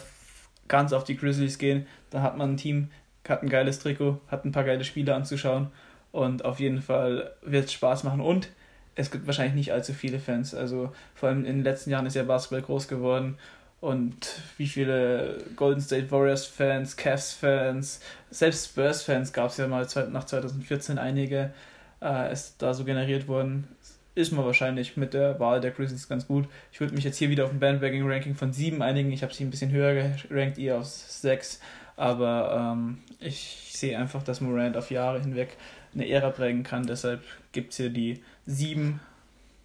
[0.68, 2.90] ganz auf die Grizzlies gehen, dann hat man ein Team,
[3.28, 5.68] hat ein geiles Trikot, hat ein paar geile Spiele anzuschauen
[6.12, 8.50] und auf jeden Fall wird es Spaß machen und
[8.96, 10.56] es gibt wahrscheinlich nicht allzu viele Fans.
[10.56, 13.38] Also vor allem in den letzten Jahren ist ja Basketball groß geworden
[13.80, 18.00] und wie viele Golden State Warriors Fans, Cavs Fans,
[18.32, 21.54] selbst Spurs Fans gab es ja mal nach 2014 einige,
[22.02, 23.68] äh, ist da so generiert wurden.
[24.16, 26.48] ist man wahrscheinlich mit der Wahl der Grizzlies ganz gut.
[26.72, 29.12] Ich würde mich jetzt hier wieder auf ein Bandwagon-Ranking von 7 einigen.
[29.12, 31.60] Ich habe sie ein bisschen höher gerankt, ihr auf 6.
[31.98, 35.56] Aber ähm, ich sehe einfach, dass Morant auf Jahre hinweg
[35.94, 36.88] eine Ära prägen kann.
[36.88, 39.00] Deshalb gibt es hier die 7.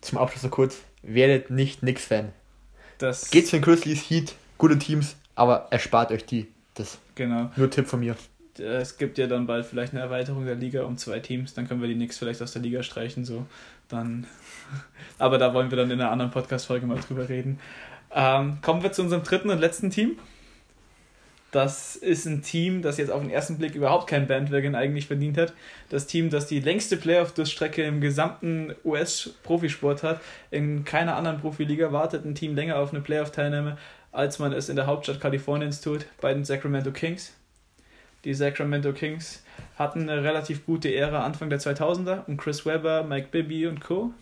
[0.03, 0.83] Zum Abschluss noch kurz.
[1.03, 1.83] Werdet nicht
[3.03, 3.31] Knicks-Fan.
[3.31, 6.49] Geht's für den Grizzlies, Heat, gute Teams, aber erspart euch die.
[6.75, 7.51] Das genau.
[7.57, 8.17] nur Tipp von mir.
[8.59, 11.81] Es gibt ja dann bald vielleicht eine Erweiterung der Liga um zwei Teams, dann können
[11.81, 13.47] wir die Knicks vielleicht aus der Liga streichen, so.
[13.89, 14.27] Dann.
[15.19, 17.59] Aber da wollen wir dann in einer anderen Podcast-Folge mal drüber reden.
[18.15, 20.19] Ähm, kommen wir zu unserem dritten und letzten Team.
[21.53, 25.37] Das ist ein Team, das jetzt auf den ersten Blick überhaupt kein Bandwagon eigentlich verdient
[25.37, 25.53] hat.
[25.91, 30.23] Das Team, das die längste Playoff-Durchstrecke im gesamten US-Profisport hat.
[30.51, 33.77] In keiner anderen Profiliga wartet ein Team länger auf eine Playoff-Teilnahme,
[34.13, 37.35] als man es in der Hauptstadt Kaliforniens tut, bei den Sacramento Kings.
[38.25, 39.45] Die Sacramento Kings
[39.79, 44.15] hatten eine relativ gute Ära Anfang der 2000er und Chris Webber, Mike Bibby und Co.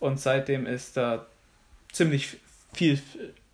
[0.00, 1.26] Und seitdem ist da
[1.92, 2.38] ziemlich
[2.72, 3.00] viel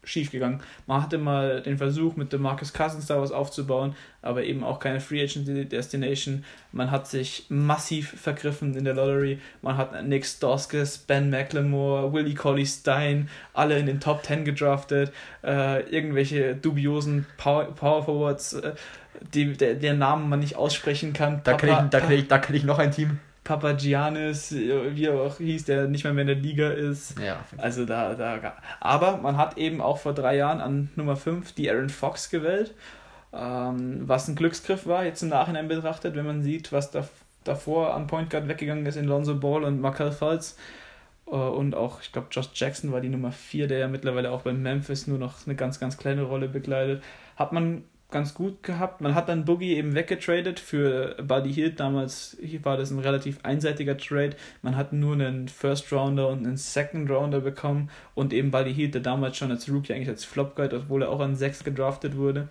[0.05, 0.61] schiefgegangen.
[0.87, 4.79] Man hatte mal den Versuch, mit dem Marcus Cousins da was aufzubauen, aber eben auch
[4.81, 6.45] keine Free Agent Destination.
[6.73, 9.39] Man hat sich massiv vergriffen in der Lottery.
[9.63, 15.13] Man hat Nick Stoskis, Ben McLemore, Willie Colley Stein, alle in den Top 10 gedraftet.
[15.45, 18.75] Äh, irgendwelche dubiosen Power, Power Forwards, äh,
[19.35, 21.43] die, der, der Namen man nicht aussprechen kann.
[21.45, 23.21] Da kenne ich, da kenn ich, da kenn ich noch ein Team.
[23.45, 27.19] Papagiannis, wie er auch hieß, der nicht mehr, mehr in der Liga ist.
[27.19, 27.45] Ja.
[27.57, 28.57] Also da, da.
[28.81, 32.75] Aber man hat eben auch vor drei Jahren an Nummer 5 die Aaron Fox gewählt,
[33.33, 37.09] ähm, was ein Glücksgriff war, jetzt im Nachhinein betrachtet, wenn man sieht, was da,
[37.43, 40.57] davor an Point Guard weggegangen ist in Lonzo Ball und Markel Fultz.
[41.27, 44.43] Äh, und auch, ich glaube, Josh Jackson war die Nummer 4, der ja mittlerweile auch
[44.43, 47.03] bei Memphis nur noch eine ganz, ganz kleine Rolle begleitet.
[47.37, 49.01] Hat man ganz gut gehabt.
[49.01, 51.81] Man hat dann Boogie eben weggetradet für Buddy Hield.
[51.81, 54.37] Damals war das ein relativ einseitiger Trade.
[54.63, 58.95] Man hat nur einen First Rounder und einen Second Rounder bekommen und eben Buddy Hield,
[58.95, 62.17] der damals schon als Rookie eigentlich als Flop galt, obwohl er auch an 6 gedraftet
[62.17, 62.49] wurde.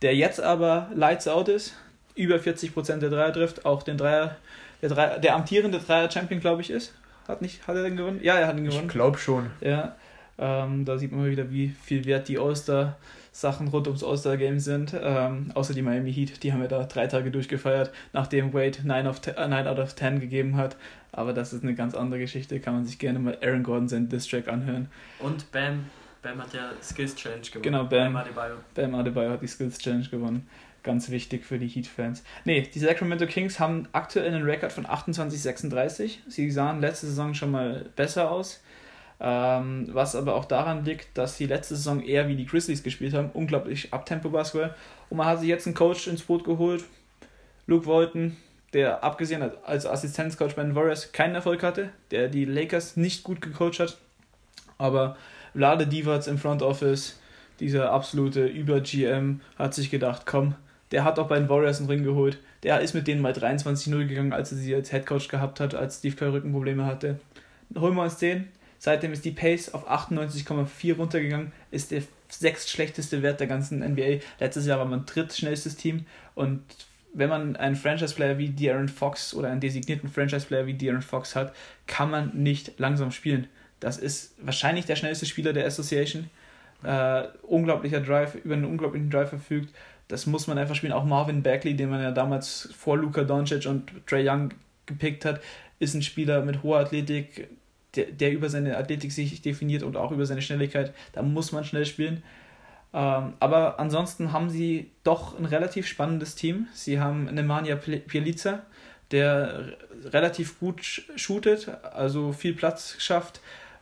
[0.00, 1.76] Der jetzt aber Lights Out ist,
[2.14, 4.36] über 40% der Dreier trifft, auch den Dreier,
[4.80, 6.94] der, Dreier, der amtierende Dreier-Champion, glaube ich, ist.
[7.28, 8.20] Hat, nicht, hat er den gewonnen?
[8.22, 8.86] Ja, er hat ihn gewonnen.
[8.86, 9.50] Ich glaube schon.
[9.60, 9.94] Ja,
[10.38, 12.96] ähm, da sieht man mal wieder, wie viel wert die All-Star
[13.32, 14.94] Sachen rund ums All-Star-Game sind.
[14.98, 19.06] Ähm, außer die Miami Heat, die haben ja da drei Tage durchgefeiert, nachdem Wade 9,
[19.06, 20.76] of 10, 9 out of 10 gegeben hat.
[21.10, 24.08] Aber das ist eine ganz andere Geschichte, kann man sich gerne mal Aaron Gordon seinen
[24.08, 24.88] Diss-Track anhören.
[25.18, 25.86] Und Bam,
[26.22, 27.62] Bam hat ja Skills Challenge gewonnen.
[27.62, 28.54] Genau, Bam, Bam Adebayo.
[28.74, 30.46] Bam Adebayo hat die Skills Challenge gewonnen.
[30.82, 32.24] Ganz wichtig für die Heat-Fans.
[32.44, 36.18] Nee, die Sacramento Kings haben aktuell einen Rekord von 28-36.
[36.26, 38.62] Sie sahen letzte Saison schon mal besser aus.
[39.24, 43.14] Ähm, was aber auch daran liegt, dass sie letzte Saison eher wie die Grizzlies gespielt
[43.14, 44.74] haben, unglaublich Abtempo-Basketball.
[45.10, 46.84] Und man hat sich jetzt einen Coach ins Boot geholt,
[47.68, 48.36] Luke Walton,
[48.72, 53.40] der abgesehen als Assistenzcoach bei den Warriors keinen Erfolg hatte, der die Lakers nicht gut
[53.40, 53.96] gecoacht hat.
[54.76, 55.16] Aber
[55.54, 57.20] Vlade Divac im Front Office,
[57.60, 60.56] dieser absolute Über-GM, hat sich gedacht, komm,
[60.90, 62.38] der hat auch bei den Warriors einen Ring geholt.
[62.64, 65.98] Der ist mit denen mal 23-0 gegangen, als er sie als Headcoach gehabt hat, als
[65.98, 67.20] Steve Kerr Rückenprobleme hatte.
[67.76, 68.48] Holen wir uns den,
[68.84, 74.18] Seitdem ist die Pace auf 98,4 runtergegangen, ist der sechstschlechteste Wert der ganzen NBA.
[74.40, 76.64] Letztes Jahr war man drittschnellstes Team und
[77.14, 81.54] wenn man einen Franchise-Player wie De'Aaron Fox oder einen designierten Franchise-Player wie De'Aaron Fox hat,
[81.86, 83.46] kann man nicht langsam spielen.
[83.78, 86.28] Das ist wahrscheinlich der schnellste Spieler der Association.
[86.82, 89.72] Äh, unglaublicher Drive, über einen unglaublichen Drive verfügt.
[90.08, 90.92] Das muss man einfach spielen.
[90.92, 94.52] Auch Marvin Bagley, den man ja damals vor Luka Doncic und Trey Young
[94.86, 95.40] gepickt hat,
[95.78, 97.48] ist ein Spieler mit hoher Athletik,
[97.94, 100.94] der, der über seine Athletik sich definiert und auch über seine Schnelligkeit.
[101.12, 102.22] Da muss man schnell spielen.
[102.94, 106.66] Ähm, aber ansonsten haben sie doch ein relativ spannendes Team.
[106.72, 108.62] Sie haben Nemanja Pielica,
[109.10, 110.84] der relativ gut
[111.16, 113.40] shootet, also viel Platz schafft.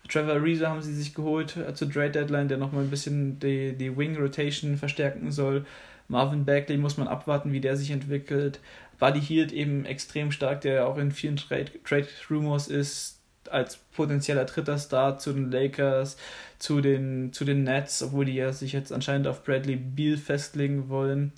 [0.09, 3.73] Trevor Ariza haben sie sich geholt äh, zur Trade Deadline, der nochmal ein bisschen die,
[3.77, 5.67] die Wing Rotation verstärken soll.
[6.09, 8.59] Marvin Bagley muss man abwarten, wie der sich entwickelt.
[8.99, 13.20] Buddy Hield eben extrem stark, der auch in vielen Trade, Trade Rumors ist
[13.51, 16.17] als potenzieller dritter Star zu den Lakers,
[16.59, 20.89] zu den, zu den Nets, obwohl die ja sich jetzt anscheinend auf Bradley Beal festlegen
[20.89, 21.33] wollen.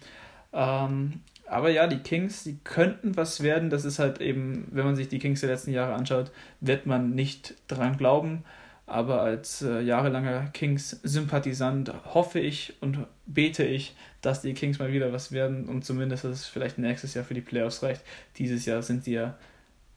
[0.53, 3.69] Ähm, aber ja, die Kings, die könnten was werden.
[3.69, 7.15] Das ist halt eben, wenn man sich die Kings der letzten Jahre anschaut, wird man
[7.15, 8.45] nicht dran glauben.
[8.87, 15.13] Aber als äh, jahrelanger Kings-Sympathisant hoffe ich und bete ich, dass die Kings mal wieder
[15.13, 18.03] was werden und zumindest, dass es vielleicht nächstes Jahr für die Playoffs reicht.
[18.39, 19.37] Dieses Jahr sind sie ja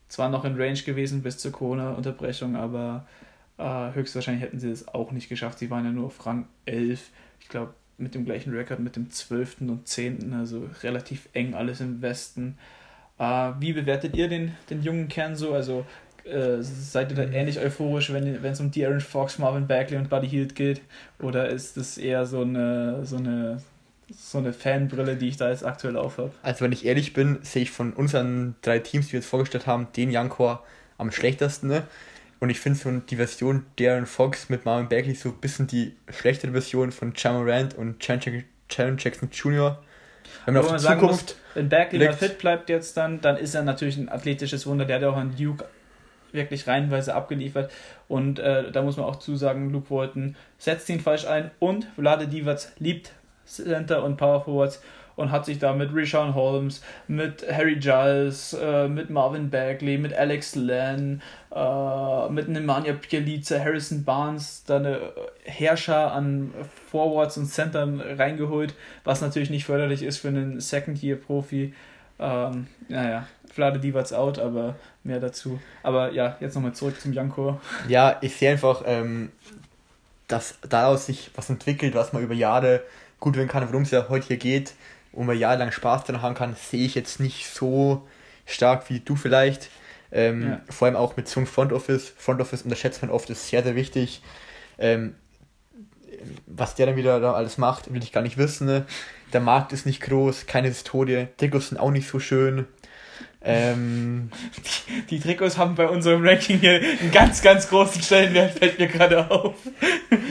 [0.07, 3.05] zwar noch in Range gewesen bis zur Corona-Unterbrechung, aber
[3.57, 5.59] äh, höchstwahrscheinlich hätten sie das auch nicht geschafft.
[5.59, 7.09] Sie waren ja nur auf Rang 11.
[7.39, 9.61] Ich glaube, mit dem gleichen Rekord mit dem 12.
[9.61, 10.33] und 10.
[10.33, 12.57] Also relativ eng alles im Westen.
[13.17, 15.53] Äh, wie bewertet ihr den, den jungen Kern so?
[15.53, 15.85] Also
[16.25, 20.27] äh, seid ihr da ähnlich euphorisch, wenn es um De'Aaron Fox, Marvin Bagley und Buddy
[20.27, 20.81] Hield geht?
[21.19, 23.61] Oder ist das eher so eine, so eine,
[24.09, 26.31] so eine Fanbrille, die ich da jetzt aktuell aufhabe?
[26.43, 29.67] Also wenn ich ehrlich bin, sehe ich von unseren drei Teams, die wir jetzt vorgestellt
[29.67, 30.63] haben, den Jankor
[30.97, 31.67] am schlechtesten.
[31.67, 31.83] Ne?
[32.39, 35.95] Und ich finde so die Version Darren Fox mit Marvin Bagley so ein bisschen die
[36.09, 39.79] schlechtere Version von Jamarant und Jaron Jackson Jr.
[40.45, 43.55] Wenn man auf die Zukunft muss, wenn Bagley mal fit bleibt jetzt dann, dann ist
[43.55, 44.85] er natürlich ein athletisches Wunder.
[44.85, 45.65] Der hat auch an Duke
[46.33, 47.71] wirklich reihenweise abgeliefert.
[48.07, 52.27] Und äh, da muss man auch zusagen, Luke Walton setzt ihn falsch ein und Vlade
[52.27, 53.11] Divac liebt
[53.45, 54.81] Center und Power Forwards
[55.15, 60.13] und hat sich da mit Rishon Holmes, mit Harry Giles, äh, mit Marvin Bagley, mit
[60.13, 61.21] Alex Len,
[61.53, 66.53] äh, mit Nemanja Pjelica, Harrison Barnes, da eine Herrscher an
[66.91, 71.73] Forwards und Centern reingeholt, was natürlich nicht förderlich ist für einen Second-Year-Profi.
[72.17, 75.59] Ähm, naja, Vlade Divac out, aber mehr dazu.
[75.83, 77.59] Aber ja, jetzt nochmal zurück zum Janko.
[77.87, 79.31] Ja, ich sehe einfach, ähm,
[80.27, 82.81] dass daraus sich was entwickelt, was man über Jahre
[83.25, 84.73] gut werden kann, worum es ja heute hier geht,
[85.11, 88.07] wo man jahrelang Spaß dran haben kann, sehe ich jetzt nicht so
[88.45, 89.69] stark wie du vielleicht.
[90.11, 90.61] Ähm, ja.
[90.69, 92.13] Vor allem auch mit so einem Front Office.
[92.15, 94.21] Front Office unterschätzt man oft, ist sehr, sehr wichtig.
[94.77, 95.15] Ähm,
[96.45, 98.67] was der dann wieder da alles macht, will ich gar nicht wissen.
[98.67, 98.85] Ne?
[99.33, 102.67] Der Markt ist nicht groß, keine Historie, Trikots sind auch nicht so schön.
[103.45, 104.31] Ähm,
[104.87, 108.87] die, die, Trikots haben bei unserem Ranking hier einen ganz, ganz großen Stellenwert, fällt mir
[108.87, 109.53] gerade auf.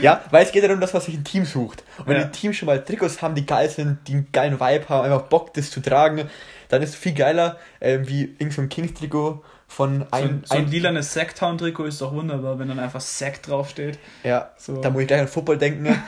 [0.02, 1.84] Ja, weil es geht darum, dass man sich ein Team sucht.
[1.98, 2.24] Und wenn ja.
[2.24, 5.22] die Teams schon mal Trikots haben, die geil sind, die einen geilen Vibe haben, einfach
[5.28, 6.28] Bock, das zu tragen,
[6.68, 10.64] dann ist es viel geiler, äh, wie irgendein so Kings-Trikot von ein, so, so ein,
[10.66, 13.98] ein lilanes Sacktown-Trikot ist doch wunderbar, wenn dann einfach Sack draufsteht.
[14.22, 14.80] Ja, so.
[14.80, 15.82] da muss ich gleich an Football denken.
[15.82, 16.02] Ne?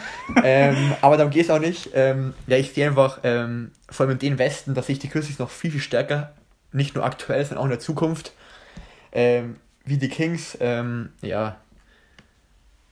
[0.45, 1.91] ähm, aber darum geht es auch nicht.
[1.95, 5.39] Ähm, ja, ich sehe einfach, ähm, vor allem in den Westen, dass sich die Grizzlies
[5.39, 6.33] noch viel, viel stärker
[6.73, 8.33] nicht nur aktuell, sondern auch in der Zukunft.
[9.13, 11.57] Ähm, wie die Kings, ähm, ja.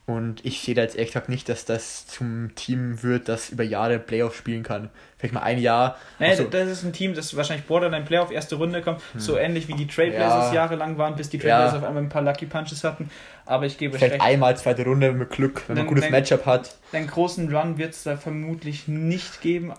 [0.06, 3.64] Und ich sehe da jetzt echt gesagt nicht, dass das zum Team wird, das über
[3.64, 4.90] Jahre Playoff spielen kann.
[5.16, 5.96] Vielleicht mal ein Jahr.
[6.18, 6.44] Nee, so.
[6.44, 9.00] das ist ein Team, das wahrscheinlich Borderline Playoff erste Runde kommt.
[9.12, 9.20] Hm.
[9.20, 10.56] So ähnlich wie die Trailblazers ja.
[10.56, 11.78] jahrelang waren, bis die Trailblazers ja.
[11.78, 13.08] auf einmal ein paar Lucky Punches hatten.
[13.46, 16.44] Aber ich gebe Vielleicht einmal zweite Runde mit Glück, wenn man ein gutes den, Matchup
[16.44, 16.76] hat.
[16.92, 19.72] Den großen Run wird es da vermutlich nicht geben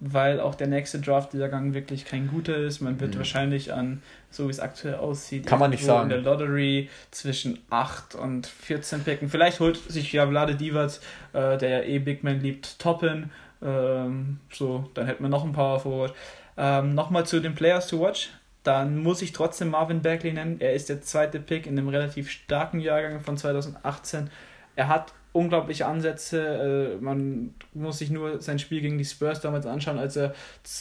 [0.00, 2.80] weil auch der nächste Draft-Jahrgang wirklich kein guter ist.
[2.80, 3.18] Man wird mhm.
[3.18, 6.04] wahrscheinlich an, so wie es aktuell aussieht, kann man nicht sagen.
[6.04, 9.28] in der Lottery zwischen 8 und 14 picken.
[9.28, 11.00] Vielleicht holt sich ja Vlade Divac,
[11.34, 13.30] äh, der ja eh Big Man liebt, Toppen.
[13.62, 16.14] Ähm, so, dann hätten wir noch ein Power Forward.
[16.56, 18.30] Ähm, Nochmal zu den Players to Watch.
[18.62, 20.60] Dann muss ich trotzdem Marvin Bagley nennen.
[20.60, 24.30] Er ist der zweite Pick in einem relativ starken Jahrgang von 2018.
[24.76, 26.96] Er hat unglaubliche Ansätze.
[26.98, 30.34] Äh, man muss sich nur sein Spiel gegen die Spurs damals anschauen, als er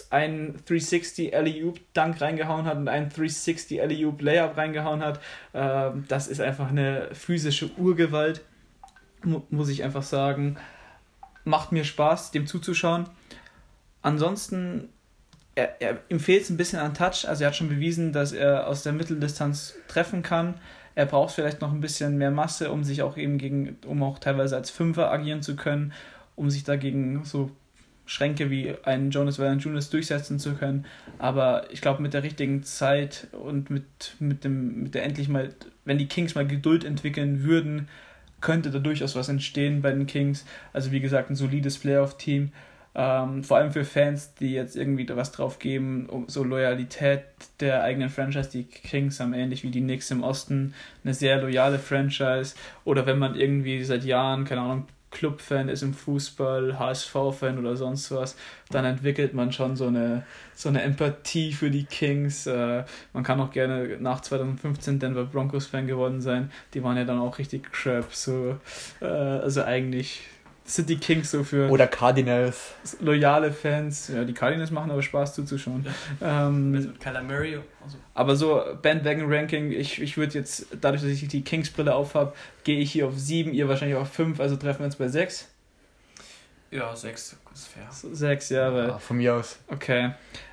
[0.10, 5.20] einen 360 Alley-Oop Dunk reingehauen hat und einen 360 Alley-Oop Layup reingehauen hat.
[5.54, 8.42] Äh, das ist einfach eine physische Urgewalt,
[9.24, 10.58] muss ich einfach sagen.
[11.44, 13.08] Macht mir Spaß, dem zuzuschauen.
[14.02, 14.90] Ansonsten
[15.56, 17.28] er, er, ihm fehlt es ein bisschen an Touch.
[17.28, 20.56] Also er hat schon bewiesen, dass er aus der Mitteldistanz treffen kann.
[21.00, 24.20] Er braucht vielleicht noch ein bisschen mehr Masse, um sich auch eben gegen, um auch
[24.20, 25.94] teilweise als Fünfer agieren zu können,
[26.36, 27.52] um sich dagegen so
[28.06, 30.86] Schränke wie ein Jonas Valanciunas durchsetzen zu können.
[31.18, 33.86] Aber ich glaube, mit der richtigen Zeit und mit,
[34.20, 37.88] mit, dem, mit der endlich mal, wenn die Kings mal Geduld entwickeln würden,
[38.42, 40.44] könnte da durchaus was entstehen bei den Kings.
[40.74, 42.52] Also wie gesagt, ein solides Playoff-Team.
[42.96, 47.22] Ähm, vor allem für Fans, die jetzt irgendwie was drauf geben, um so Loyalität
[47.60, 48.50] der eigenen Franchise.
[48.50, 50.74] Die Kings haben ähnlich wie die Knicks im Osten
[51.04, 52.56] eine sehr loyale Franchise.
[52.86, 58.12] Oder wenn man irgendwie seit Jahren, keine Ahnung, Clubfan ist im Fußball, HSV-Fan oder sonst
[58.12, 58.36] was,
[58.70, 60.24] dann entwickelt man schon so eine,
[60.54, 62.46] so eine Empathie für die Kings.
[62.46, 66.52] Äh, man kann auch gerne nach 2015 Denver Broncos-Fan geworden sein.
[66.74, 68.14] Die waren ja dann auch richtig crap.
[68.14, 68.58] So,
[69.02, 70.22] äh, also eigentlich
[70.70, 71.70] City Kings so für.
[71.70, 72.74] Oder Cardinals.
[73.02, 74.10] Loyale Fans.
[74.14, 75.86] Ja, die Cardinals machen aber Spaß zuzuschauen.
[76.22, 77.60] Ähm, mit Murray.
[77.84, 77.98] Also.
[78.14, 82.92] Aber so Bandwagon-Ranking, ich, ich würde jetzt, dadurch, dass ich die Kings-Brille aufhab, gehe ich
[82.92, 85.48] hier auf 7, ihr wahrscheinlich auf 5, also treffen wir uns bei 6.
[86.72, 87.88] Ja, 6 ist fair.
[87.92, 88.88] 6, ja, weil.
[88.90, 89.58] Ja, von mir aus.
[89.68, 90.12] Okay.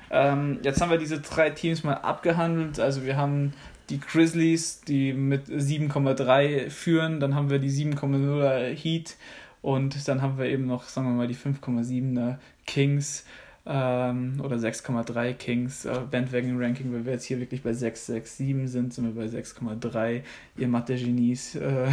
[0.09, 2.79] Ähm, jetzt haben wir diese drei Teams mal abgehandelt.
[2.79, 3.53] Also wir haben
[3.89, 7.19] die Grizzlies, die mit 7,3 führen.
[7.19, 9.15] Dann haben wir die 7,0er Heat
[9.67, 13.25] und dann haben wir eben noch, sagen wir mal, die 5,7er Kings
[13.65, 18.67] ähm, oder 6,3 Kings äh, Bandwagon-Ranking, weil wir jetzt hier wirklich bei 6, 6, 7
[18.69, 20.21] sind, sind wir bei 6,3.
[20.55, 21.55] Ihr Mathe-Genies.
[21.55, 21.89] Äh,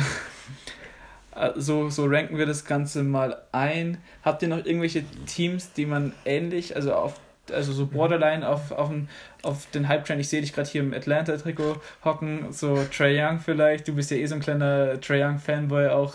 [1.35, 3.99] äh, so, so ranken wir das Ganze mal ein.
[4.23, 7.19] Habt ihr noch irgendwelche Teams, die man ähnlich, also auf
[7.53, 9.09] also so borderline auf, auf, den,
[9.43, 10.21] auf den Hype-Train.
[10.21, 13.89] Ich sehe dich gerade hier im Atlanta-Trikot hocken, so Trey Young vielleicht.
[13.89, 16.15] Du bist ja eh so ein kleiner Trey Young-Fanboy auch.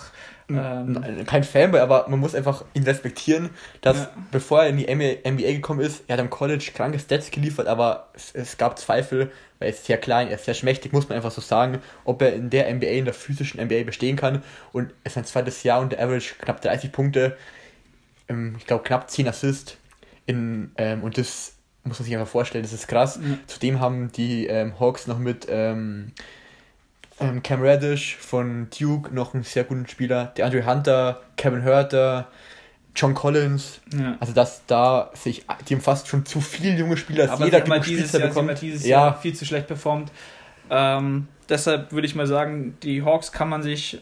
[0.50, 3.50] Ähm, Kein Fanboy, aber man muss einfach ihn respektieren,
[3.82, 4.10] dass ja.
[4.32, 8.10] bevor er in die NBA gekommen ist, er hat am College kranke Stats geliefert, aber
[8.14, 11.16] es, es gab Zweifel, weil er ist sehr klein, er ist sehr schmächtig, muss man
[11.18, 14.44] einfach so sagen, ob er in der NBA, in der physischen NBA bestehen kann.
[14.72, 17.38] Und es ist ein zweites Jahr und der Average knapp 30 Punkte,
[18.28, 19.78] ähm, ich glaube knapp 10 Assists.
[20.26, 23.18] In, ähm, und das muss man sich einfach vorstellen, das ist krass.
[23.18, 23.40] Mhm.
[23.48, 26.12] Zudem haben die ähm, Hawks noch mit ähm,
[27.20, 32.28] ähm, Cam Reddish von Duke noch einen sehr guten Spieler, der Andre Hunter, Kevin Hurter,
[32.96, 33.82] John Collins.
[33.94, 34.18] Ja.
[34.20, 37.62] Also dass da sich, die haben fast schon zu viele junge Spieler, als Aber jeder
[37.62, 38.62] genug dieses Jahr, bekommt.
[38.62, 39.06] dieses ja.
[39.06, 40.12] Jahr viel zu schlecht performt.
[40.70, 44.02] Ähm, deshalb würde ich mal sagen, die Hawks kann man sich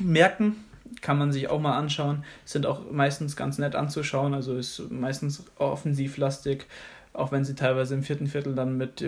[0.00, 0.56] merken,
[1.00, 2.24] kann man sich auch mal anschauen.
[2.44, 6.66] Sind auch meistens ganz nett anzuschauen, also ist meistens offensivlastig,
[7.12, 9.04] auch wenn sie teilweise im vierten Viertel dann mit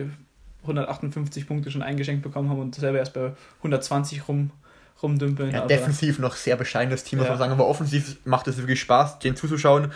[0.68, 4.50] 158 Punkte schon eingeschenkt bekommen haben und selber erst bei 120 rum,
[5.02, 5.52] rumdümpeln.
[5.52, 7.32] Ja, defensiv noch sehr bescheidenes Team, muss ja.
[7.32, 9.92] man sagen, aber offensiv macht es wirklich Spaß, den zuzuschauen.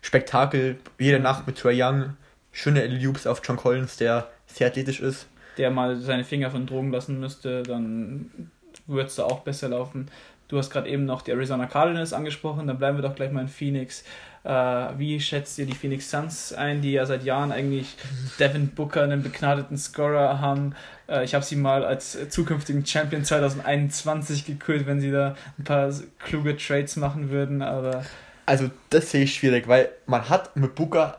[0.00, 2.16] Spektakel, jede Nacht mit Trey Young,
[2.52, 5.26] schöne Loops auf John Collins, der sehr athletisch ist.
[5.56, 8.50] Der mal seine Finger von Drogen lassen müsste, dann
[8.86, 10.08] würde es da auch besser laufen.
[10.46, 13.42] Du hast gerade eben noch die Arizona Cardinals angesprochen, dann bleiben wir doch gleich mal
[13.42, 14.04] in Phoenix.
[14.44, 14.50] Äh,
[14.98, 17.96] wie schätzt ihr die Phoenix Suns ein, die ja seit Jahren eigentlich
[18.38, 20.74] Devin Booker, einen begnadeten Scorer, haben?
[21.08, 25.92] Äh, ich habe sie mal als zukünftigen Champion 2021 gekürt, wenn sie da ein paar
[26.18, 28.04] kluge Trades machen würden, aber.
[28.46, 31.18] Also, das sehe ich schwierig, weil man hat mit Booker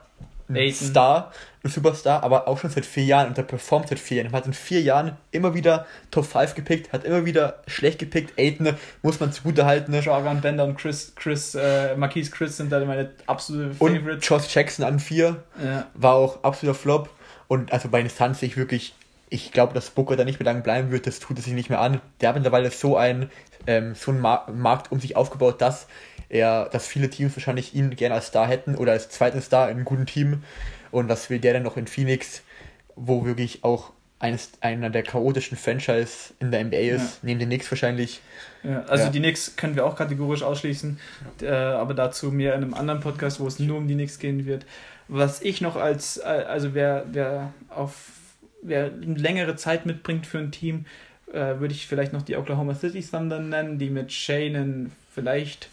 [0.50, 1.32] ein Star,
[1.64, 4.34] ein Superstar, aber auch schon seit vier Jahren und der performt seit vier Jahren.
[4.34, 8.34] Er hat in vier Jahren immer wieder Top 5 gepickt, hat immer wieder schlecht gepickt.
[8.40, 9.94] Aiden muss man zugute halten.
[9.94, 14.30] Jargon Bender und Chris, Chris, äh, Marquise Chris sind da meine absolute Favorites.
[14.30, 15.88] Und Josh Jackson an vier ja.
[15.94, 17.10] war auch absoluter Flop.
[17.48, 18.96] Und also bei den Suns sehe ich wirklich,
[19.30, 21.70] ich glaube, dass Booker da nicht mehr lange bleiben wird, das tut es sich nicht
[21.70, 22.02] mehr an.
[22.22, 23.30] Der hat mittlerweile so ein
[23.70, 25.86] ähm, so einen Markt um sich aufgebaut, dass
[26.28, 29.78] er, dass viele Teams wahrscheinlich ihn gerne als Star hätten oder als zweiten Star in
[29.78, 30.44] einem guten Team.
[30.90, 32.42] Und das will der dann noch in Phoenix,
[32.96, 37.20] wo wirklich auch eines, einer der chaotischen Franchise in der NBA ist, ja.
[37.22, 38.22] neben den Knicks wahrscheinlich.
[38.64, 39.10] Ja, also ja.
[39.12, 41.00] die Knicks können wir auch kategorisch ausschließen,
[41.42, 44.46] äh, aber dazu mehr in einem anderen Podcast, wo es nur um die Knicks gehen
[44.48, 44.66] wird.
[45.08, 47.94] Was ich noch als, äh, also wer, wer auf
[48.62, 50.86] wer längere Zeit mitbringt für ein Team,
[51.32, 55.70] äh, würde ich vielleicht noch die Oklahoma City Thunder nennen, die mit Shane vielleicht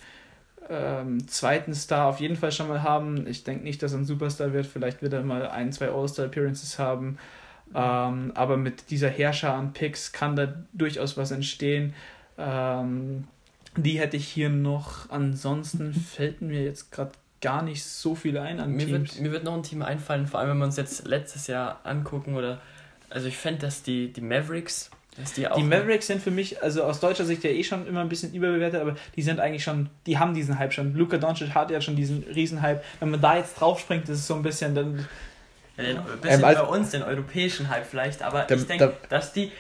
[0.69, 3.27] ähm, zweiten Star auf jeden Fall schon mal haben.
[3.27, 4.67] Ich denke nicht, dass er ein Superstar wird.
[4.67, 7.19] Vielleicht wird er mal ein, zwei All-Star-Appearances haben.
[7.75, 11.95] Ähm, aber mit dieser Herrscher an Picks kann da durchaus was entstehen.
[12.39, 13.25] Ähm,
[13.77, 15.11] die hätte ich hier noch.
[15.11, 19.15] Ansonsten fällt mir jetzt gerade gar nicht so viel ein an mir Teams.
[19.15, 21.81] Wird, mir wird noch ein Team einfallen, vor allem wenn wir uns jetzt letztes Jahr
[21.85, 22.61] angucken oder
[23.11, 24.91] also ich fände, dass die, die Mavericks
[25.37, 28.09] die, die Mavericks sind für mich, also aus deutscher Sicht ja eh schon immer ein
[28.09, 30.95] bisschen überbewertet, aber die sind eigentlich schon, die haben diesen Hype schon.
[30.95, 32.83] Luka Doncic hat ja schon diesen Riesenhype.
[33.01, 35.09] Wenn man da jetzt drauf springt, ist es so ein bisschen dann.
[35.79, 38.95] Ja, ein bisschen ähm, also, bei uns den europäischen Hype vielleicht, aber der, ich denke,
[39.09, 39.53] dass die,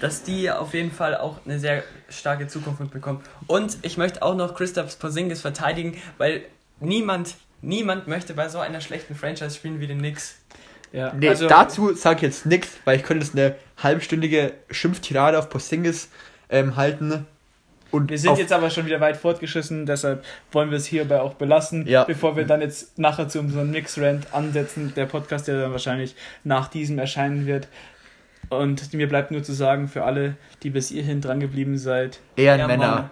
[0.00, 3.22] dass die auf jeden Fall auch eine sehr starke Zukunft bekommen.
[3.46, 6.42] Und ich möchte auch noch Christoph Porzingis verteidigen, weil
[6.80, 10.41] niemand, niemand möchte bei so einer schlechten Franchise spielen wie den Knicks.
[10.92, 15.38] Ja, nee, also, dazu sage ich jetzt nichts, weil ich könnte jetzt eine halbstündige Schimpftirade
[15.38, 16.10] auf Porzingis
[16.50, 17.26] ähm, halten.
[17.90, 21.34] Und wir sind jetzt aber schon wieder weit fortgeschissen, deshalb wollen wir es hierbei auch
[21.34, 22.04] belassen, ja.
[22.04, 24.94] bevor wir dann jetzt nachher zu unserem Mix-Rant ansetzen.
[24.96, 27.68] Der Podcast, der dann wahrscheinlich nach diesem erscheinen wird.
[28.48, 33.10] Und mir bleibt nur zu sagen, für alle, die bis hierhin dran geblieben seid, Ehrenmänner.